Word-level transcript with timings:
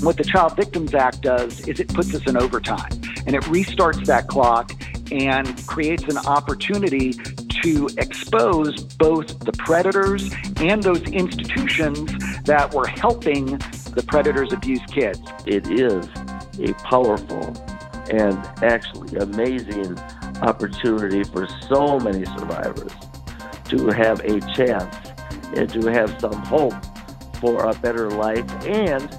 What 0.00 0.16
the 0.16 0.24
Child 0.24 0.56
Victims 0.56 0.94
Act 0.94 1.20
does 1.20 1.68
is 1.68 1.78
it 1.78 1.88
puts 1.88 2.14
us 2.14 2.26
in 2.26 2.36
overtime 2.38 2.90
and 3.26 3.36
it 3.36 3.42
restarts 3.42 4.06
that 4.06 4.28
clock 4.28 4.72
and 5.12 5.66
creates 5.66 6.04
an 6.04 6.16
opportunity 6.18 7.12
to 7.62 7.86
expose 7.98 8.82
both 8.94 9.38
the 9.40 9.52
predators 9.58 10.32
and 10.56 10.82
those 10.82 11.02
institutions 11.02 12.10
that 12.44 12.72
were 12.72 12.86
helping 12.86 13.58
the 13.94 14.02
predators 14.08 14.54
abuse 14.54 14.80
kids. 14.90 15.20
It 15.44 15.70
is 15.70 16.08
a 16.58 16.72
powerful 16.84 17.54
and 18.10 18.38
actually 18.62 19.18
amazing 19.18 19.98
opportunity 20.40 21.24
for 21.24 21.46
so 21.68 21.98
many 21.98 22.24
survivors 22.24 22.92
to 23.64 23.88
have 23.88 24.20
a 24.20 24.40
chance 24.54 24.96
and 25.56 25.68
to 25.68 25.92
have 25.92 26.18
some 26.20 26.42
hope 26.46 26.72
for 27.38 27.64
a 27.64 27.74
better 27.74 28.10
life 28.10 28.48
and 28.64 29.18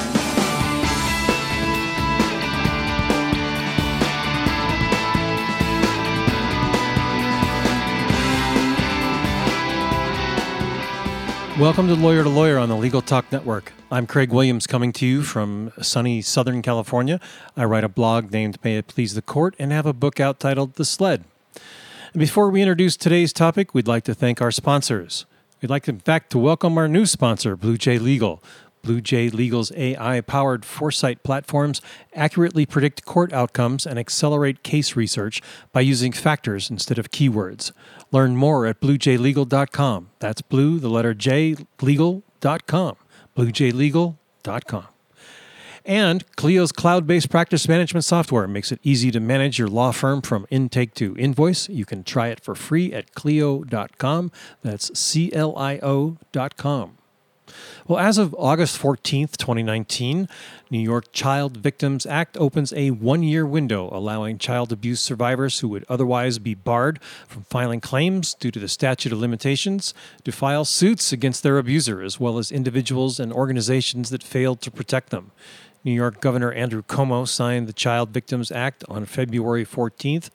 Welcome 11.61 11.87
to 11.89 11.95
Lawyer 11.95 12.23
to 12.23 12.29
Lawyer 12.29 12.57
on 12.57 12.69
the 12.69 12.75
Legal 12.75 13.03
Talk 13.03 13.31
Network. 13.31 13.71
I'm 13.91 14.07
Craig 14.07 14.31
Williams 14.31 14.65
coming 14.65 14.91
to 14.93 15.05
you 15.05 15.21
from 15.21 15.71
sunny 15.79 16.19
Southern 16.23 16.63
California. 16.63 17.19
I 17.55 17.65
write 17.65 17.83
a 17.83 17.87
blog 17.87 18.31
named 18.31 18.57
May 18.63 18.77
It 18.77 18.87
Please 18.87 19.13
the 19.13 19.21
Court 19.21 19.55
and 19.59 19.71
have 19.71 19.85
a 19.85 19.93
book 19.93 20.19
out 20.19 20.39
titled 20.39 20.73
The 20.73 20.85
Sled. 20.85 21.23
And 22.13 22.19
before 22.19 22.49
we 22.49 22.63
introduce 22.63 22.97
today's 22.97 23.31
topic, 23.31 23.75
we'd 23.75 23.87
like 23.87 24.03
to 24.05 24.15
thank 24.15 24.41
our 24.41 24.49
sponsors. 24.49 25.27
We'd 25.61 25.69
like, 25.69 25.87
in 25.87 25.99
fact, 25.99 26.31
to 26.31 26.39
welcome 26.39 26.79
our 26.79 26.87
new 26.87 27.05
sponsor, 27.05 27.55
Blue 27.55 27.77
J 27.77 27.99
Legal. 27.99 28.41
Blue 28.81 29.01
J 29.01 29.29
Legal's 29.29 29.71
AI 29.75 30.21
powered 30.21 30.65
foresight 30.65 31.23
platforms 31.23 31.81
accurately 32.15 32.65
predict 32.65 33.05
court 33.05 33.31
outcomes 33.33 33.85
and 33.85 33.99
accelerate 33.99 34.63
case 34.63 34.95
research 34.95 35.41
by 35.71 35.81
using 35.81 36.11
factors 36.11 36.69
instead 36.69 36.97
of 36.97 37.11
keywords. 37.11 37.71
Learn 38.11 38.35
more 38.35 38.65
at 38.65 38.81
bluejlegal.com. 38.81 40.09
That's 40.19 40.41
blue, 40.41 40.79
the 40.79 40.89
letter 40.89 41.13
J, 41.13 41.55
legal.com. 41.81 42.95
bluejlegal.com. 43.37 44.87
And 45.83 46.23
Clio's 46.35 46.71
cloud 46.71 47.07
based 47.07 47.29
practice 47.29 47.67
management 47.67 48.05
software 48.05 48.47
makes 48.47 48.71
it 48.71 48.79
easy 48.83 49.09
to 49.11 49.19
manage 49.19 49.57
your 49.57 49.67
law 49.67 49.91
firm 49.91 50.21
from 50.21 50.45
intake 50.49 50.93
to 50.95 51.15
invoice. 51.17 51.69
You 51.69 51.85
can 51.85 52.03
try 52.03 52.27
it 52.27 52.39
for 52.39 52.53
free 52.53 52.93
at 52.93 53.15
Clio.com. 53.15 54.31
That's 54.61 54.97
C 54.99 55.33
L 55.33 55.57
I 55.57 55.79
O.com. 55.81 56.97
Well, 57.87 57.99
as 57.99 58.17
of 58.17 58.35
August 58.37 58.81
14th, 58.81 59.37
2019, 59.37 60.27
New 60.69 60.79
York 60.79 61.11
Child 61.11 61.57
Victims 61.57 62.05
Act 62.05 62.37
opens 62.37 62.71
a 62.73 62.91
one 62.91 63.23
year 63.23 63.45
window 63.45 63.89
allowing 63.91 64.37
child 64.37 64.71
abuse 64.71 64.99
survivors 64.99 65.59
who 65.59 65.67
would 65.69 65.85
otherwise 65.89 66.39
be 66.39 66.53
barred 66.53 67.01
from 67.27 67.43
filing 67.43 67.81
claims 67.81 68.33
due 68.33 68.51
to 68.51 68.59
the 68.59 68.67
statute 68.67 69.11
of 69.11 69.19
limitations 69.19 69.93
to 70.23 70.31
file 70.31 70.65
suits 70.65 71.11
against 71.11 71.43
their 71.43 71.57
abuser, 71.57 72.01
as 72.01 72.19
well 72.19 72.37
as 72.37 72.51
individuals 72.51 73.19
and 73.19 73.33
organizations 73.33 74.09
that 74.09 74.23
failed 74.23 74.61
to 74.61 74.71
protect 74.71 75.09
them. 75.09 75.31
New 75.83 75.91
York 75.91 76.21
Governor 76.21 76.51
Andrew 76.51 76.83
Cuomo 76.83 77.27
signed 77.27 77.67
the 77.67 77.73
Child 77.73 78.09
Victims 78.09 78.51
Act 78.51 78.83
on 78.87 79.05
February 79.05 79.65
14th 79.65 80.29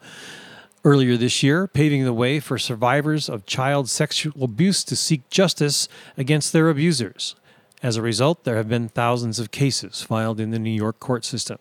earlier 0.87 1.17
this 1.17 1.43
year, 1.43 1.67
paving 1.67 2.05
the 2.05 2.13
way 2.13 2.39
for 2.39 2.57
survivors 2.57 3.29
of 3.29 3.45
child 3.45 3.91
sexual 3.91 4.45
abuse 4.45 4.85
to 4.85 4.95
seek 4.95 5.29
justice 5.31 5.89
against 6.17 6.53
their 6.53 6.71
abusers. 6.71 7.35
As 7.83 7.97
a 7.97 8.03
result, 8.03 8.45
there 8.45 8.55
have 8.55 8.69
been 8.69 8.89
thousands 8.89 9.41
of 9.41 9.51
cases 9.51 10.03
filed 10.03 10.39
in 10.39 10.53
the 10.53 10.61
New 10.61 10.71
York 10.71 11.01
court 11.01 11.25
system. 11.25 11.59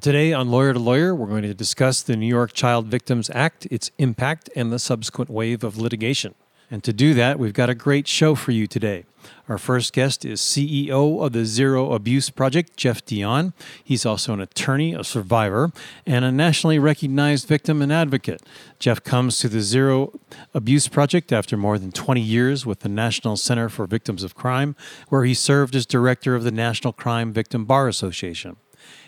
Today 0.00 0.32
on 0.32 0.48
Lawyer 0.48 0.72
to 0.72 0.78
Lawyer, 0.78 1.14
we're 1.14 1.26
going 1.26 1.42
to 1.42 1.52
discuss 1.52 2.00
the 2.00 2.16
New 2.16 2.26
York 2.26 2.54
Child 2.54 2.86
Victims 2.86 3.28
Act, 3.34 3.66
its 3.70 3.90
impact, 3.98 4.48
and 4.56 4.72
the 4.72 4.78
subsequent 4.78 5.28
wave 5.28 5.62
of 5.62 5.76
litigation. 5.76 6.34
And 6.70 6.84
to 6.84 6.92
do 6.92 7.14
that, 7.14 7.38
we've 7.38 7.54
got 7.54 7.70
a 7.70 7.74
great 7.74 8.06
show 8.06 8.34
for 8.34 8.52
you 8.52 8.66
today. 8.66 9.04
Our 9.48 9.56
first 9.56 9.94
guest 9.94 10.24
is 10.24 10.40
CEO 10.40 11.24
of 11.24 11.32
the 11.32 11.46
Zero 11.46 11.92
Abuse 11.92 12.28
Project, 12.28 12.76
Jeff 12.76 13.04
Dion. 13.04 13.54
He's 13.82 14.04
also 14.04 14.34
an 14.34 14.40
attorney, 14.40 14.92
a 14.92 15.02
survivor, 15.02 15.72
and 16.06 16.24
a 16.24 16.30
nationally 16.30 16.78
recognized 16.78 17.48
victim 17.48 17.80
and 17.80 17.90
advocate. 17.90 18.42
Jeff 18.78 19.02
comes 19.02 19.38
to 19.38 19.48
the 19.48 19.62
Zero 19.62 20.18
Abuse 20.52 20.88
Project 20.88 21.32
after 21.32 21.56
more 21.56 21.78
than 21.78 21.92
20 21.92 22.20
years 22.20 22.66
with 22.66 22.80
the 22.80 22.88
National 22.88 23.36
Center 23.38 23.70
for 23.70 23.86
Victims 23.86 24.22
of 24.22 24.34
Crime, 24.34 24.76
where 25.08 25.24
he 25.24 25.34
served 25.34 25.74
as 25.74 25.86
director 25.86 26.34
of 26.34 26.44
the 26.44 26.50
National 26.50 26.92
Crime 26.92 27.32
Victim 27.32 27.64
Bar 27.64 27.88
Association. 27.88 28.56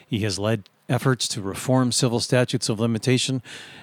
He 0.07 0.21
has 0.21 0.39
led 0.39 0.71
efforts 0.89 1.29
to 1.29 1.43
reform 1.43 1.93
civil 1.93 2.21
statutes 2.21 2.69
of 2.69 2.81
limitation 2.81 3.43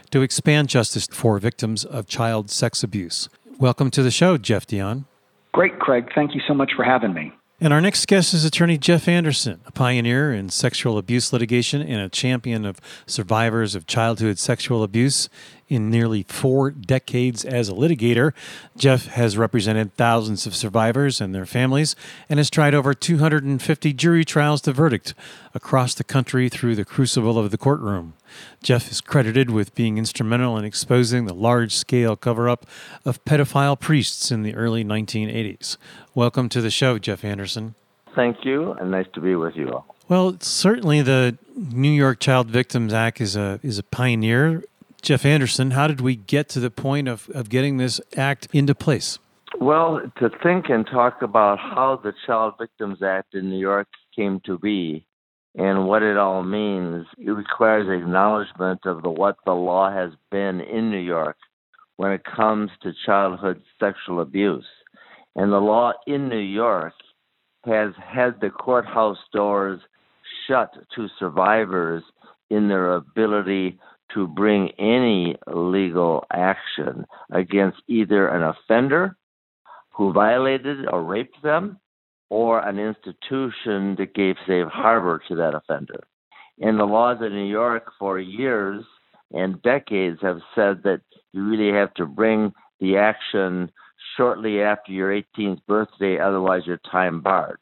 to 0.10 0.22
expand 0.22 0.70
justice 0.70 1.08
for 1.12 1.38
victims 1.40 1.86
of 1.86 2.08
child 2.08 2.50
sex 2.50 2.84
abuse. 2.84 3.30
Welcome 3.60 3.90
to 3.92 4.04
the 4.04 4.12
show, 4.12 4.38
Jeff 4.38 4.68
Dion. 4.68 5.06
Great, 5.52 5.80
Craig. 5.80 6.12
Thank 6.14 6.36
you 6.36 6.42
so 6.48 6.54
much 6.54 6.74
for 6.76 6.84
having 6.84 7.16
me. 7.16 7.34
And 7.60 7.74
our 7.74 7.82
next 7.82 8.06
guest 8.06 8.36
is 8.36 8.46
attorney 8.46 8.78
Jeff 8.78 9.08
Anderson, 9.08 9.62
a 9.66 9.72
pioneer 9.72 10.32
in 10.32 10.50
sexual 10.50 11.00
abuse 11.00 11.34
litigation 11.34 11.82
and 11.82 12.00
a 12.00 12.08
champion 12.08 12.66
of 12.66 12.80
survivors 13.08 13.74
of 13.74 13.88
childhood 13.88 14.38
sexual 14.38 14.84
abuse. 14.84 15.28
In 15.70 15.90
nearly 15.90 16.24
four 16.24 16.72
decades 16.72 17.44
as 17.44 17.68
a 17.68 17.74
litigator, 17.74 18.32
Jeff 18.78 19.08
has 19.08 19.38
represented 19.38 19.94
thousands 19.96 20.48
of 20.48 20.56
survivors 20.56 21.20
and 21.20 21.36
their 21.36 21.46
families 21.46 21.94
and 22.30 22.40
has 22.40 22.50
tried 22.50 22.74
over 22.74 22.94
250 22.94 23.92
jury 23.92 24.24
trials 24.24 24.62
to 24.62 24.72
verdict 24.72 25.14
across 25.54 25.94
the 25.94 26.06
country 26.06 26.48
through 26.48 26.76
the 26.76 26.86
crucible 26.86 27.38
of 27.38 27.52
the 27.52 27.58
courtroom. 27.58 28.14
Jeff 28.64 28.90
is 28.90 29.02
credited 29.02 29.50
with 29.50 29.76
being 29.76 29.98
instrumental 29.98 30.58
in 30.58 30.64
exposing 30.64 31.26
the 31.26 31.34
large 31.34 31.76
scale 31.76 32.16
cover 32.16 32.48
up 32.48 32.66
of 33.04 33.24
pedophile 33.26 33.78
priests 33.78 34.32
in 34.32 34.44
the 34.44 34.56
early 34.56 34.86
1980s. 34.86 35.76
Welcome 36.16 36.48
to 36.50 36.62
the 36.62 36.72
show, 36.72 36.98
Jeff 36.98 37.26
Anderson. 37.26 37.76
Thank 38.16 38.46
you, 38.46 38.72
and 38.72 38.90
nice 38.90 39.08
to 39.16 39.20
be 39.20 39.36
with 39.36 39.58
you 39.58 39.74
all. 39.74 39.96
Well, 40.08 40.38
certainly 40.40 41.02
the 41.02 41.38
New 41.58 41.92
York 41.92 42.22
Child 42.22 42.48
Victims 42.48 42.94
Act 42.94 43.20
is 43.20 43.36
a 43.36 43.60
is 43.62 43.78
a 43.78 43.84
pioneer. 43.84 44.64
Jeff 45.08 45.26
Anderson, 45.26 45.72
how 45.72 45.88
did 45.88 46.02
we 46.02 46.18
get 46.18 46.50
to 46.50 46.60
the 46.60 46.70
point 46.70 47.08
of, 47.08 47.30
of 47.30 47.48
getting 47.48 47.78
this 47.78 48.02
act 48.18 48.50
into 48.52 48.76
place? 48.76 49.20
Well, 49.58 50.02
to 50.18 50.30
think 50.44 50.66
and 50.68 50.86
talk 50.86 51.22
about 51.22 51.60
how 51.60 52.02
the 52.04 52.12
Child 52.26 52.56
Victims 52.60 53.02
Act 53.02 53.34
in 53.34 53.50
New 53.50 53.58
York 53.58 53.88
came 54.14 54.42
to 54.46 54.60
be 54.60 55.08
and 55.56 55.88
what 55.88 56.04
it 56.04 56.18
all 56.18 56.44
means, 56.44 57.06
it 57.18 57.32
requires 57.32 57.88
acknowledgement 57.88 58.82
of 58.84 59.02
the 59.02 59.10
what 59.10 59.38
the 59.46 59.54
law 59.54 59.90
has 59.90 60.12
been 60.30 60.60
in 60.60 60.92
New 60.92 61.00
York 61.00 61.38
when 61.96 62.12
it 62.12 62.26
comes 62.26 62.70
to 62.84 62.92
childhood 63.06 63.62
sexual 63.80 64.20
abuse. 64.20 64.68
And 65.38 65.54
the 65.54 65.62
law 65.62 65.94
in 66.06 66.28
New 66.28 66.36
York 66.38 66.92
has 67.64 67.94
had 68.06 68.42
the 68.42 68.50
courthouse 68.50 69.20
doors 69.32 69.80
shut 70.50 70.74
to 70.96 71.08
survivors 71.18 72.04
in 72.50 72.68
their 72.68 72.94
ability 72.94 73.80
to 74.14 74.28
bring 74.28 74.70
any 74.80 75.36
legal 75.48 76.26
action 76.32 77.06
against 77.32 77.78
either 77.88 78.28
an 78.28 78.44
offender 78.44 79.18
who 79.92 80.14
violated 80.14 80.88
or 80.88 81.04
raped 81.04 81.42
them 81.44 81.80
or 82.30 82.60
an 82.60 82.78
institution 82.78 83.96
that 83.98 84.14
gave 84.14 84.36
safe 84.46 84.68
harbor 84.68 85.22
to 85.28 85.36
that 85.36 85.56
offender. 85.56 86.04
And 86.60 86.80
the 86.80 86.86
laws 86.86 87.18
in 87.22 87.34
New 87.34 87.50
York 87.50 87.92
for 88.00 88.20
years 88.20 88.84
and 89.32 89.62
decades 89.62 90.20
have 90.22 90.40
said 90.56 90.84
that 90.84 91.02
you 91.34 91.44
really 91.44 91.76
have 91.78 91.94
to 91.96 92.06
bring 92.06 92.54
the 92.80 92.98
action 92.98 93.72
shortly 94.16 94.62
after 94.62 94.92
your 94.92 95.12
18th 95.12 95.60
birthday, 95.68 96.20
otherwise 96.20 96.64
you're 96.66 96.80
time 96.92 97.22
barred. 97.22 97.60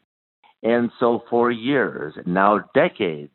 And 0.64 0.92
so 1.00 1.24
for 1.30 1.52
years, 1.52 2.14
now 2.26 2.60
decades, 2.74 3.32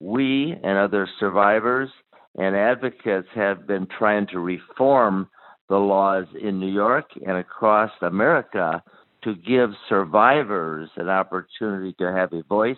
we 0.00 0.52
and 0.62 0.78
other 0.78 1.08
survivors 1.18 1.88
and 2.36 2.56
advocates 2.56 3.28
have 3.34 3.66
been 3.66 3.86
trying 3.98 4.26
to 4.28 4.38
reform 4.38 5.28
the 5.68 5.76
laws 5.76 6.26
in 6.40 6.58
New 6.58 6.72
York 6.72 7.06
and 7.26 7.36
across 7.36 7.90
America 8.00 8.82
to 9.24 9.34
give 9.34 9.70
survivors 9.88 10.90
an 10.96 11.08
opportunity 11.08 11.94
to 11.98 12.12
have 12.12 12.32
a 12.32 12.42
voice 12.44 12.76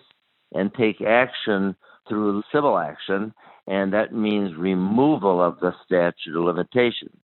and 0.53 0.73
take 0.73 1.01
action 1.01 1.75
through 2.07 2.43
civil 2.51 2.77
action 2.77 3.33
and 3.67 3.93
that 3.93 4.13
means 4.13 4.55
removal 4.57 5.41
of 5.41 5.59
the 5.59 5.73
statute 5.85 6.37
of 6.37 6.43
limitations. 6.43 7.17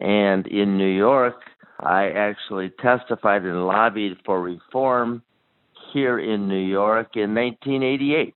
And 0.00 0.46
in 0.46 0.76
New 0.76 0.90
York, 0.90 1.40
I 1.80 2.08
actually 2.10 2.72
testified 2.82 3.42
and 3.42 3.66
lobbied 3.66 4.16
for 4.24 4.40
reform 4.40 5.22
here 5.92 6.18
in 6.18 6.48
New 6.48 6.64
York 6.64 7.10
in 7.14 7.34
1988, 7.34 8.34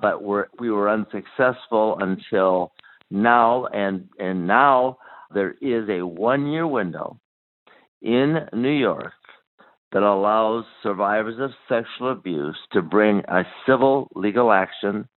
but 0.00 0.22
we 0.22 0.70
were 0.70 0.90
unsuccessful 0.90 1.98
until 2.00 2.72
now, 3.10 3.66
and 3.66 4.08
and 4.18 4.46
now 4.46 4.98
there 5.32 5.54
is 5.60 5.88
a 5.88 6.04
one-year 6.04 6.66
window 6.66 7.18
in 8.02 8.36
New 8.52 8.68
York 8.68 9.12
that 9.92 10.02
allows 10.02 10.64
survivors 10.82 11.38
of 11.40 11.50
sexual 11.68 12.12
abuse 12.12 12.56
to 12.72 12.82
bring 12.82 13.22
a 13.28 13.42
civil 13.66 14.08
legal 14.14 14.52
action 14.52 15.08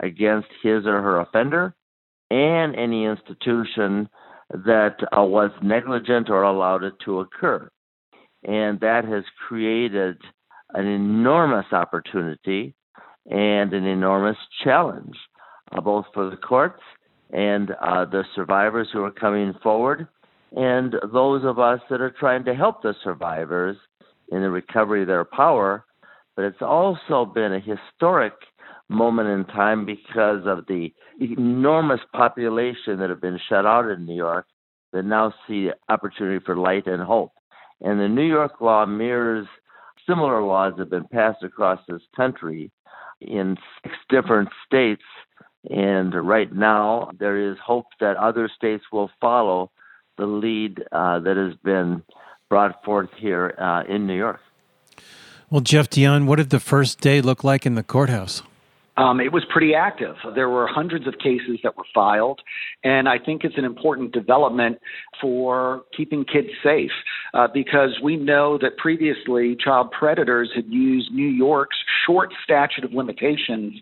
against 0.00 0.48
his 0.62 0.86
or 0.86 1.02
her 1.02 1.20
offender 1.20 1.74
and 2.30 2.76
any 2.76 3.04
institution 3.04 4.08
that 4.50 4.96
uh, 5.16 5.22
was 5.22 5.50
negligent 5.62 6.30
or 6.30 6.42
allowed 6.42 6.84
it 6.84 6.94
to 7.04 7.20
occur. 7.20 7.68
And 8.44 8.78
that 8.80 9.04
has 9.04 9.24
created 9.48 10.18
an 10.74 10.86
enormous 10.86 11.66
opportunity 11.72 12.74
and 13.28 13.72
an 13.72 13.84
enormous 13.84 14.36
challenge, 14.64 15.16
uh, 15.72 15.80
both 15.80 16.06
for 16.14 16.30
the 16.30 16.36
courts 16.36 16.82
and 17.30 17.72
uh, 17.82 18.04
the 18.06 18.24
survivors 18.34 18.88
who 18.92 19.04
are 19.04 19.10
coming 19.10 19.54
forward, 19.62 20.08
and 20.52 20.94
those 21.12 21.44
of 21.44 21.58
us 21.58 21.80
that 21.90 22.00
are 22.00 22.14
trying 22.18 22.44
to 22.44 22.54
help 22.54 22.82
the 22.82 22.94
survivors 23.04 23.76
in 24.30 24.40
the 24.40 24.50
recovery 24.50 25.02
of 25.02 25.08
their 25.08 25.24
power. 25.24 25.84
But 26.36 26.46
it's 26.46 26.62
also 26.62 27.26
been 27.26 27.52
a 27.52 27.60
historic 27.60 28.32
moment 28.88 29.28
in 29.28 29.44
time 29.54 29.84
because 29.84 30.42
of 30.46 30.64
the 30.66 30.92
enormous 31.20 32.00
population 32.14 32.98
that 32.98 33.10
have 33.10 33.20
been 33.20 33.38
shut 33.48 33.66
out 33.66 33.90
in 33.90 34.06
New 34.06 34.16
York 34.16 34.46
that 34.92 35.04
now 35.04 35.34
see 35.46 35.68
opportunity 35.90 36.42
for 36.44 36.56
light 36.56 36.86
and 36.86 37.02
hope. 37.02 37.32
And 37.82 38.00
the 38.00 38.08
New 38.08 38.26
York 38.26 38.60
law 38.60 38.86
mirrors 38.86 39.46
similar 40.06 40.42
laws 40.42 40.74
that 40.76 40.84
have 40.84 40.90
been 40.90 41.08
passed 41.08 41.42
across 41.42 41.80
this 41.86 42.00
country 42.16 42.70
in 43.20 43.56
six 43.82 43.94
different 44.08 44.48
states. 44.66 45.02
And 45.70 46.14
right 46.14 46.52
now, 46.52 47.10
there 47.18 47.36
is 47.36 47.58
hope 47.64 47.86
that 48.00 48.16
other 48.16 48.48
states 48.54 48.84
will 48.92 49.10
follow 49.20 49.70
the 50.16 50.26
lead 50.26 50.84
uh, 50.92 51.20
that 51.20 51.36
has 51.36 51.54
been 51.64 52.02
brought 52.48 52.82
forth 52.84 53.10
here 53.16 53.54
uh, 53.58 53.82
in 53.88 54.06
New 54.06 54.16
York. 54.16 54.40
Well, 55.50 55.60
Jeff 55.60 55.88
Dion, 55.88 56.26
what 56.26 56.36
did 56.36 56.50
the 56.50 56.60
first 56.60 57.00
day 57.00 57.20
look 57.20 57.42
like 57.42 57.64
in 57.64 57.74
the 57.74 57.82
courthouse? 57.82 58.42
Um, 58.98 59.20
it 59.20 59.32
was 59.32 59.44
pretty 59.48 59.74
active. 59.74 60.16
There 60.34 60.48
were 60.48 60.66
hundreds 60.66 61.06
of 61.06 61.14
cases 61.18 61.60
that 61.62 61.76
were 61.76 61.84
filed, 61.94 62.40
and 62.82 63.08
I 63.08 63.16
think 63.18 63.44
it's 63.44 63.56
an 63.56 63.64
important 63.64 64.12
development 64.12 64.78
for 65.20 65.82
keeping 65.96 66.24
kids 66.24 66.48
safe 66.64 66.90
uh, 67.32 67.46
because 67.54 68.00
we 68.02 68.16
know 68.16 68.58
that 68.58 68.76
previously 68.76 69.56
child 69.62 69.92
predators 69.96 70.50
had 70.54 70.66
used 70.68 71.12
New 71.12 71.28
York's 71.28 71.76
short 72.06 72.30
statute 72.42 72.84
of 72.84 72.92
limitations 72.92 73.74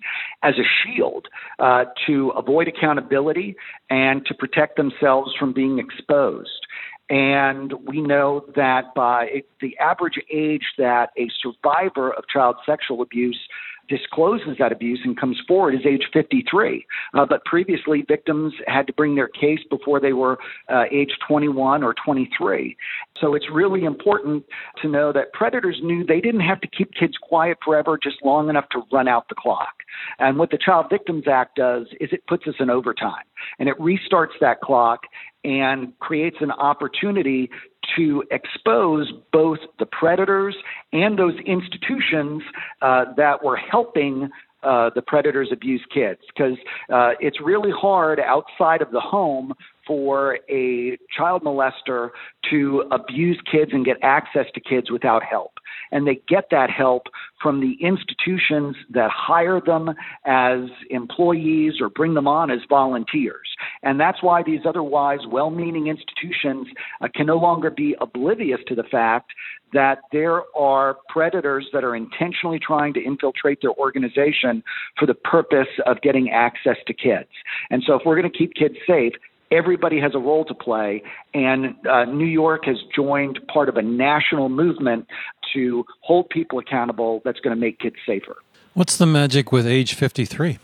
as 0.42 0.54
a 0.58 0.66
shield 0.84 1.28
uh, 1.60 1.84
to 2.06 2.30
avoid 2.36 2.68
accountability 2.68 3.56
and 3.88 4.24
to 4.26 4.34
protect 4.34 4.76
themselves 4.76 5.32
from 5.38 5.54
being 5.54 5.78
exposed. 5.78 6.66
And 7.08 7.72
we 7.86 8.00
know 8.00 8.46
that 8.56 8.92
by 8.94 9.42
the 9.60 9.76
average 9.78 10.18
age 10.32 10.64
that 10.76 11.10
a 11.16 11.28
survivor 11.40 12.10
of 12.10 12.24
child 12.28 12.56
sexual 12.66 13.00
abuse 13.00 13.38
discloses 13.88 14.56
that 14.58 14.72
abuse 14.72 15.00
and 15.04 15.18
comes 15.18 15.40
forward 15.46 15.74
is 15.74 15.86
age 15.86 16.04
53. 16.12 16.86
Uh, 17.14 17.26
but 17.26 17.44
previously, 17.44 18.04
victims 18.06 18.52
had 18.66 18.86
to 18.86 18.92
bring 18.92 19.14
their 19.14 19.28
case 19.28 19.60
before 19.70 20.00
they 20.00 20.12
were 20.12 20.38
uh, 20.68 20.84
age 20.90 21.12
21 21.26 21.82
or 21.82 21.94
23. 22.04 22.76
So 23.20 23.34
it's 23.34 23.46
really 23.50 23.84
important 23.84 24.44
to 24.82 24.88
know 24.88 25.12
that 25.12 25.32
predators 25.32 25.80
knew 25.82 26.04
they 26.04 26.20
didn't 26.20 26.40
have 26.40 26.60
to 26.60 26.68
keep 26.68 26.92
kids 26.94 27.14
quiet 27.20 27.58
forever, 27.64 27.98
just 28.02 28.16
long 28.24 28.48
enough 28.48 28.68
to 28.70 28.82
run 28.92 29.08
out 29.08 29.28
the 29.28 29.34
clock. 29.34 29.82
And 30.18 30.38
what 30.38 30.50
the 30.50 30.58
Child 30.58 30.86
Victims 30.90 31.24
Act 31.26 31.56
does 31.56 31.86
is 32.00 32.10
it 32.12 32.26
puts 32.26 32.46
us 32.46 32.54
in 32.60 32.70
overtime 32.70 33.24
and 33.58 33.68
it 33.68 33.78
restarts 33.78 34.38
that 34.40 34.60
clock 34.60 35.00
and 35.44 35.96
creates 36.00 36.36
an 36.40 36.50
opportunity 36.50 37.50
to 37.96 38.24
expose 38.30 39.12
both 39.32 39.58
the 39.78 39.86
predators 39.86 40.56
and 40.92 41.18
those 41.18 41.34
institutions 41.46 42.42
uh, 42.82 43.04
that 43.16 43.42
were 43.44 43.56
helping 43.56 44.28
uh, 44.62 44.90
the 44.94 45.02
predators 45.02 45.50
abuse 45.52 45.84
kids. 45.92 46.20
Because 46.26 46.56
uh, 46.92 47.12
it's 47.20 47.40
really 47.40 47.70
hard 47.70 48.18
outside 48.20 48.82
of 48.82 48.90
the 48.90 49.00
home 49.00 49.52
for 49.86 50.38
a 50.50 50.98
child 51.16 51.42
molester 51.42 52.10
to 52.50 52.84
abuse 52.90 53.40
kids 53.50 53.70
and 53.72 53.84
get 53.84 53.96
access 54.02 54.46
to 54.54 54.60
kids 54.60 54.90
without 54.90 55.22
help. 55.22 55.52
And 55.92 56.06
they 56.06 56.20
get 56.28 56.46
that 56.50 56.70
help 56.70 57.04
from 57.42 57.60
the 57.60 57.76
institutions 57.84 58.76
that 58.90 59.10
hire 59.14 59.60
them 59.60 59.90
as 60.24 60.60
employees 60.90 61.74
or 61.80 61.88
bring 61.88 62.14
them 62.14 62.26
on 62.26 62.50
as 62.50 62.60
volunteers. 62.68 63.48
And 63.82 64.00
that's 64.00 64.22
why 64.22 64.42
these 64.42 64.60
otherwise 64.66 65.20
well 65.30 65.50
meaning 65.50 65.86
institutions 65.86 66.66
uh, 67.00 67.08
can 67.14 67.26
no 67.26 67.36
longer 67.36 67.70
be 67.70 67.94
oblivious 68.00 68.60
to 68.68 68.74
the 68.74 68.84
fact 68.84 69.32
that 69.72 69.98
there 70.12 70.42
are 70.56 70.96
predators 71.08 71.66
that 71.72 71.84
are 71.84 71.96
intentionally 71.96 72.58
trying 72.58 72.94
to 72.94 73.04
infiltrate 73.04 73.60
their 73.60 73.72
organization 73.72 74.62
for 74.98 75.06
the 75.06 75.14
purpose 75.14 75.68
of 75.86 76.00
getting 76.02 76.30
access 76.30 76.76
to 76.86 76.94
kids. 76.94 77.28
And 77.70 77.82
so, 77.86 77.94
if 77.94 78.02
we're 78.06 78.18
going 78.20 78.30
to 78.30 78.38
keep 78.38 78.54
kids 78.54 78.76
safe, 78.86 79.12
everybody 79.50 80.00
has 80.00 80.12
a 80.14 80.18
role 80.18 80.44
to 80.44 80.54
play, 80.54 81.02
and 81.34 81.74
uh, 81.88 82.04
New 82.04 82.26
York 82.26 82.64
has 82.64 82.76
joined 82.94 83.38
part 83.52 83.68
of 83.68 83.76
a 83.76 83.82
national 83.82 84.48
movement 84.48 85.06
to 85.54 85.84
hold 86.00 86.28
people 86.28 86.58
accountable 86.58 87.22
that's 87.24 87.40
going 87.40 87.54
to 87.54 87.60
make 87.60 87.78
kids 87.78 87.96
safer. 88.06 88.36
What's 88.74 88.96
the 88.96 89.06
magic 89.06 89.52
with 89.52 89.66
age 89.66 89.94
53? 89.94 90.58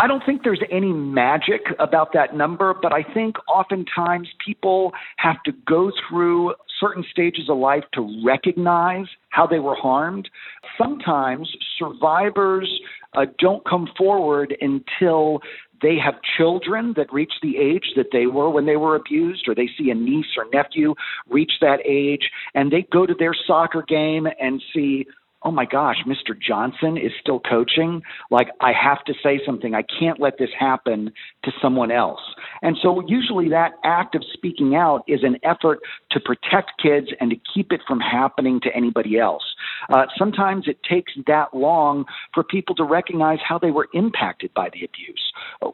I 0.00 0.06
don't 0.06 0.24
think 0.24 0.44
there's 0.44 0.62
any 0.70 0.92
magic 0.92 1.62
about 1.80 2.12
that 2.12 2.36
number, 2.36 2.72
but 2.72 2.92
I 2.92 3.02
think 3.02 3.34
oftentimes 3.48 4.28
people 4.44 4.92
have 5.16 5.42
to 5.44 5.52
go 5.66 5.90
through 6.08 6.54
certain 6.78 7.04
stages 7.10 7.48
of 7.48 7.58
life 7.58 7.82
to 7.94 8.22
recognize 8.24 9.06
how 9.30 9.46
they 9.46 9.58
were 9.58 9.74
harmed. 9.74 10.28
Sometimes 10.80 11.50
survivors 11.76 12.80
uh, 13.14 13.26
don't 13.40 13.64
come 13.68 13.88
forward 13.96 14.56
until 14.60 15.40
they 15.82 15.96
have 16.02 16.14
children 16.36 16.94
that 16.96 17.12
reach 17.12 17.32
the 17.42 17.56
age 17.56 17.92
that 17.96 18.08
they 18.12 18.26
were 18.26 18.50
when 18.50 18.66
they 18.66 18.76
were 18.76 18.96
abused, 18.96 19.48
or 19.48 19.54
they 19.54 19.68
see 19.78 19.90
a 19.90 19.94
niece 19.94 20.36
or 20.36 20.46
nephew 20.52 20.94
reach 21.28 21.52
that 21.60 21.80
age, 21.84 22.30
and 22.54 22.70
they 22.72 22.86
go 22.92 23.06
to 23.06 23.14
their 23.18 23.34
soccer 23.46 23.82
game 23.86 24.26
and 24.40 24.62
see, 24.74 25.06
oh 25.42 25.50
my 25.50 25.64
gosh, 25.64 25.98
Mr. 26.06 26.38
Johnson 26.38 26.96
is 26.96 27.12
still 27.20 27.40
coaching. 27.40 28.02
Like, 28.30 28.48
I 28.60 28.72
have 28.72 29.04
to 29.04 29.14
say 29.22 29.40
something. 29.46 29.74
I 29.74 29.84
can't 29.98 30.20
let 30.20 30.38
this 30.38 30.50
happen 30.58 31.12
to 31.44 31.52
someone 31.62 31.92
else. 31.92 32.20
And 32.62 32.76
so, 32.82 33.02
usually, 33.06 33.48
that 33.50 33.72
act 33.84 34.14
of 34.14 34.24
speaking 34.32 34.74
out 34.74 35.04
is 35.06 35.20
an 35.22 35.36
effort 35.44 35.78
to 36.10 36.20
protect 36.20 36.72
kids 36.82 37.08
and 37.20 37.30
to 37.30 37.36
keep 37.54 37.72
it 37.72 37.80
from 37.86 38.00
happening 38.00 38.60
to 38.62 38.74
anybody 38.74 39.18
else. 39.18 39.44
Uh, 39.88 40.06
sometimes 40.16 40.66
it 40.66 40.78
takes 40.82 41.12
that 41.26 41.54
long 41.54 42.04
for 42.34 42.42
people 42.42 42.74
to 42.74 42.84
recognize 42.84 43.38
how 43.46 43.58
they 43.58 43.70
were 43.70 43.88
impacted 43.94 44.52
by 44.54 44.68
the 44.70 44.84
abuse. 44.84 45.32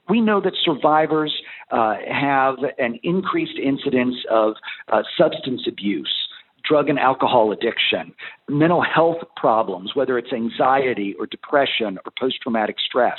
We 0.09 0.21
know 0.21 0.41
that 0.43 0.53
survivors 0.63 1.35
uh, 1.71 1.97
have 2.11 2.57
an 2.79 2.99
increased 3.03 3.59
incidence 3.59 4.17
of 4.31 4.55
uh, 4.93 5.03
substance 5.17 5.63
abuse 5.67 6.24
drug 6.69 6.89
and 6.89 6.99
alcohol 6.99 7.53
addiction, 7.53 8.13
mental 8.49 8.83
health 8.83 9.19
problems, 9.37 9.95
whether 9.95 10.19
it's 10.19 10.33
anxiety 10.33 11.15
or 11.19 11.27
depression 11.27 11.99
or 12.05 12.13
post 12.19 12.37
traumatic 12.43 12.77
stress. 12.85 13.19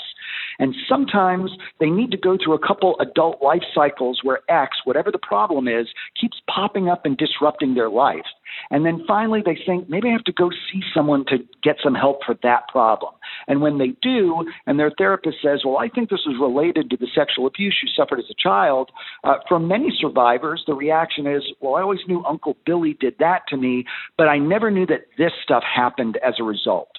And 0.59 0.75
sometimes 0.87 1.51
they 1.79 1.89
need 1.89 2.11
to 2.11 2.17
go 2.17 2.37
through 2.43 2.55
a 2.55 2.67
couple 2.67 2.95
adult 2.99 3.41
life 3.41 3.63
cycles 3.73 4.21
where 4.23 4.39
X, 4.49 4.77
whatever 4.85 5.11
the 5.11 5.19
problem 5.19 5.67
is, 5.67 5.87
keeps 6.19 6.37
popping 6.53 6.89
up 6.89 7.05
and 7.05 7.17
disrupting 7.17 7.75
their 7.75 7.89
life. 7.89 8.25
And 8.71 8.85
then 8.85 9.03
finally 9.07 9.41
they 9.45 9.57
think, 9.65 9.89
maybe 9.89 10.09
I 10.09 10.13
have 10.13 10.23
to 10.25 10.33
go 10.33 10.49
see 10.49 10.81
someone 10.93 11.25
to 11.25 11.37
get 11.63 11.77
some 11.83 11.95
help 11.95 12.19
for 12.25 12.35
that 12.43 12.67
problem. 12.67 13.13
And 13.47 13.61
when 13.61 13.77
they 13.77 13.93
do, 14.01 14.45
and 14.65 14.79
their 14.79 14.91
therapist 14.97 15.37
says, 15.43 15.61
well, 15.65 15.77
I 15.77 15.89
think 15.89 16.09
this 16.09 16.21
is 16.27 16.35
related 16.39 16.89
to 16.89 16.97
the 16.97 17.07
sexual 17.15 17.47
abuse 17.47 17.77
you 17.81 17.89
suffered 17.95 18.19
as 18.19 18.25
a 18.29 18.41
child, 18.41 18.91
uh, 19.23 19.35
for 19.47 19.59
many 19.59 19.89
survivors, 19.99 20.63
the 20.67 20.73
reaction 20.73 21.27
is, 21.27 21.43
well, 21.61 21.75
I 21.75 21.81
always 21.81 21.99
knew 22.07 22.23
Uncle 22.25 22.57
Billy 22.65 22.97
did 22.99 23.15
that 23.19 23.41
to 23.49 23.57
me, 23.57 23.85
but 24.17 24.27
I 24.27 24.37
never 24.37 24.71
knew 24.71 24.85
that 24.87 25.05
this 25.17 25.31
stuff 25.43 25.63
happened 25.63 26.17
as 26.25 26.35
a 26.39 26.43
result. 26.43 26.89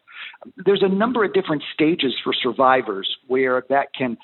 There's 0.65 0.83
a 0.83 0.89
number 0.89 1.25
of 1.25 1.35
different 1.35 1.63
stages 1.75 2.15
for 2.23 2.33
survivors 2.33 3.09
where 3.27 3.65
that 3.69 3.89
can 3.97 4.17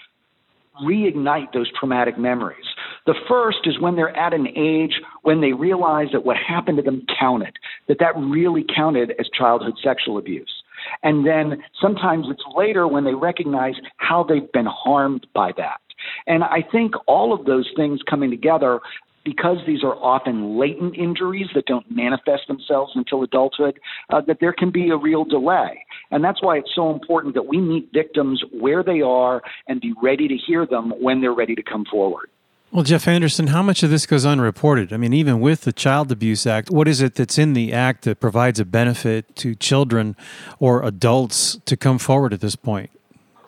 reignite 0.83 1.53
those 1.53 1.71
traumatic 1.79 2.19
memories. 2.19 2.65
The 3.07 3.15
first 3.29 3.59
is 3.65 3.81
when 3.81 3.97
they're 3.97 4.17
at 4.17 4.33
an 4.33 4.49
age 4.57 5.01
when 5.23 5.41
they 5.41 5.53
realize 5.53 6.09
that 6.13 6.25
what 6.25 6.37
happened 6.37 6.79
to 6.79 6.83
them 6.83 7.05
counted, 7.19 7.57
that 7.89 7.99
that 7.99 8.17
really 8.17 8.65
counted 8.75 9.13
as 9.19 9.29
childhood 9.37 9.75
sexual 9.83 10.19
abuse. 10.19 10.63
And 11.03 11.27
then 11.27 11.63
sometimes 11.81 12.27
it's 12.31 12.43
later 12.57 12.89
when 12.89 13.05
they 13.05 13.15
recognize 13.15 13.75
how 13.99 14.25
they've 14.25 14.51
been 14.53 14.67
harmed 14.67 15.27
by 15.35 15.53
that. 15.57 15.81
And 16.27 16.43
I 16.43 16.65
think 16.71 16.95
all 17.07 17.33
of 17.33 17.45
those 17.45 17.71
things 17.77 18.01
coming 18.09 18.31
together 18.31 18.81
because 19.25 19.59
these 19.67 19.83
are 19.83 19.95
often 19.97 20.59
latent 20.59 20.97
injuries 20.97 21.47
that 21.55 21.67
don't 21.67 21.87
manifest 21.91 22.49
themselves 22.49 22.93
until 22.95 23.23
adulthood, 23.23 23.79
uh, 24.11 24.21
that 24.27 24.39
there 24.41 24.53
can 24.53 24.71
be 24.71 24.91
a 24.91 24.97
real 24.97 25.25
delay. 25.25 25.85
And 26.11 26.25
that's 26.25 26.43
why 26.43 26.59
it's 26.59 26.75
so 26.75 26.91
important 26.91 27.35
that 27.35 27.47
we 27.47 27.59
meet 27.59 27.91
victims 27.93 28.43
where 28.53 28.83
they 28.83 29.01
are 29.01 29.43
and 29.69 29.81
be 29.81 29.95
ready 30.03 30.29
to 30.29 30.37
hear 30.37 30.67
them 30.67 30.93
when 31.01 31.21
they're 31.21 31.35
ready 31.35 31.55
to 31.55 31.63
come 31.63 31.85
forward. 31.91 32.31
Well, 32.73 32.85
Jeff 32.85 33.07
Anderson, 33.07 33.49
how 33.49 33.63
much 33.63 33.83
of 33.83 33.91
this 33.91 34.07
goes 34.07 34.25
unreported? 34.25 34.95
I 34.95 34.97
mean, 34.97 35.13
even 35.13 35.41
with 35.41 35.63
the 35.63 35.75
Child 35.75 36.11
Abuse 36.11 36.47
Act, 36.47 36.71
what 36.71 36.89
is 36.89 37.03
it 37.03 37.17
that's 37.17 37.37
in 37.37 37.53
the 37.53 37.71
act 37.71 38.05
that 38.05 38.19
provides 38.19 38.59
a 38.59 38.65
benefit 38.65 39.37
to 39.37 39.55
children 39.55 40.17
or 40.59 40.83
adults 40.83 41.59
to 41.67 41.77
come 41.77 41.99
forward 41.99 42.33
at 42.33 42.41
this 42.41 42.57
point? 42.57 42.89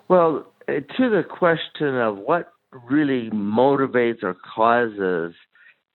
Well, 0.09 0.47
uh, 0.69 0.73
to 0.73 1.09
the 1.09 1.25
question 1.26 1.97
of 1.97 2.19
what 2.19 2.52
really 2.90 3.31
motivates 3.31 4.23
or 4.23 4.35
causes 4.35 5.35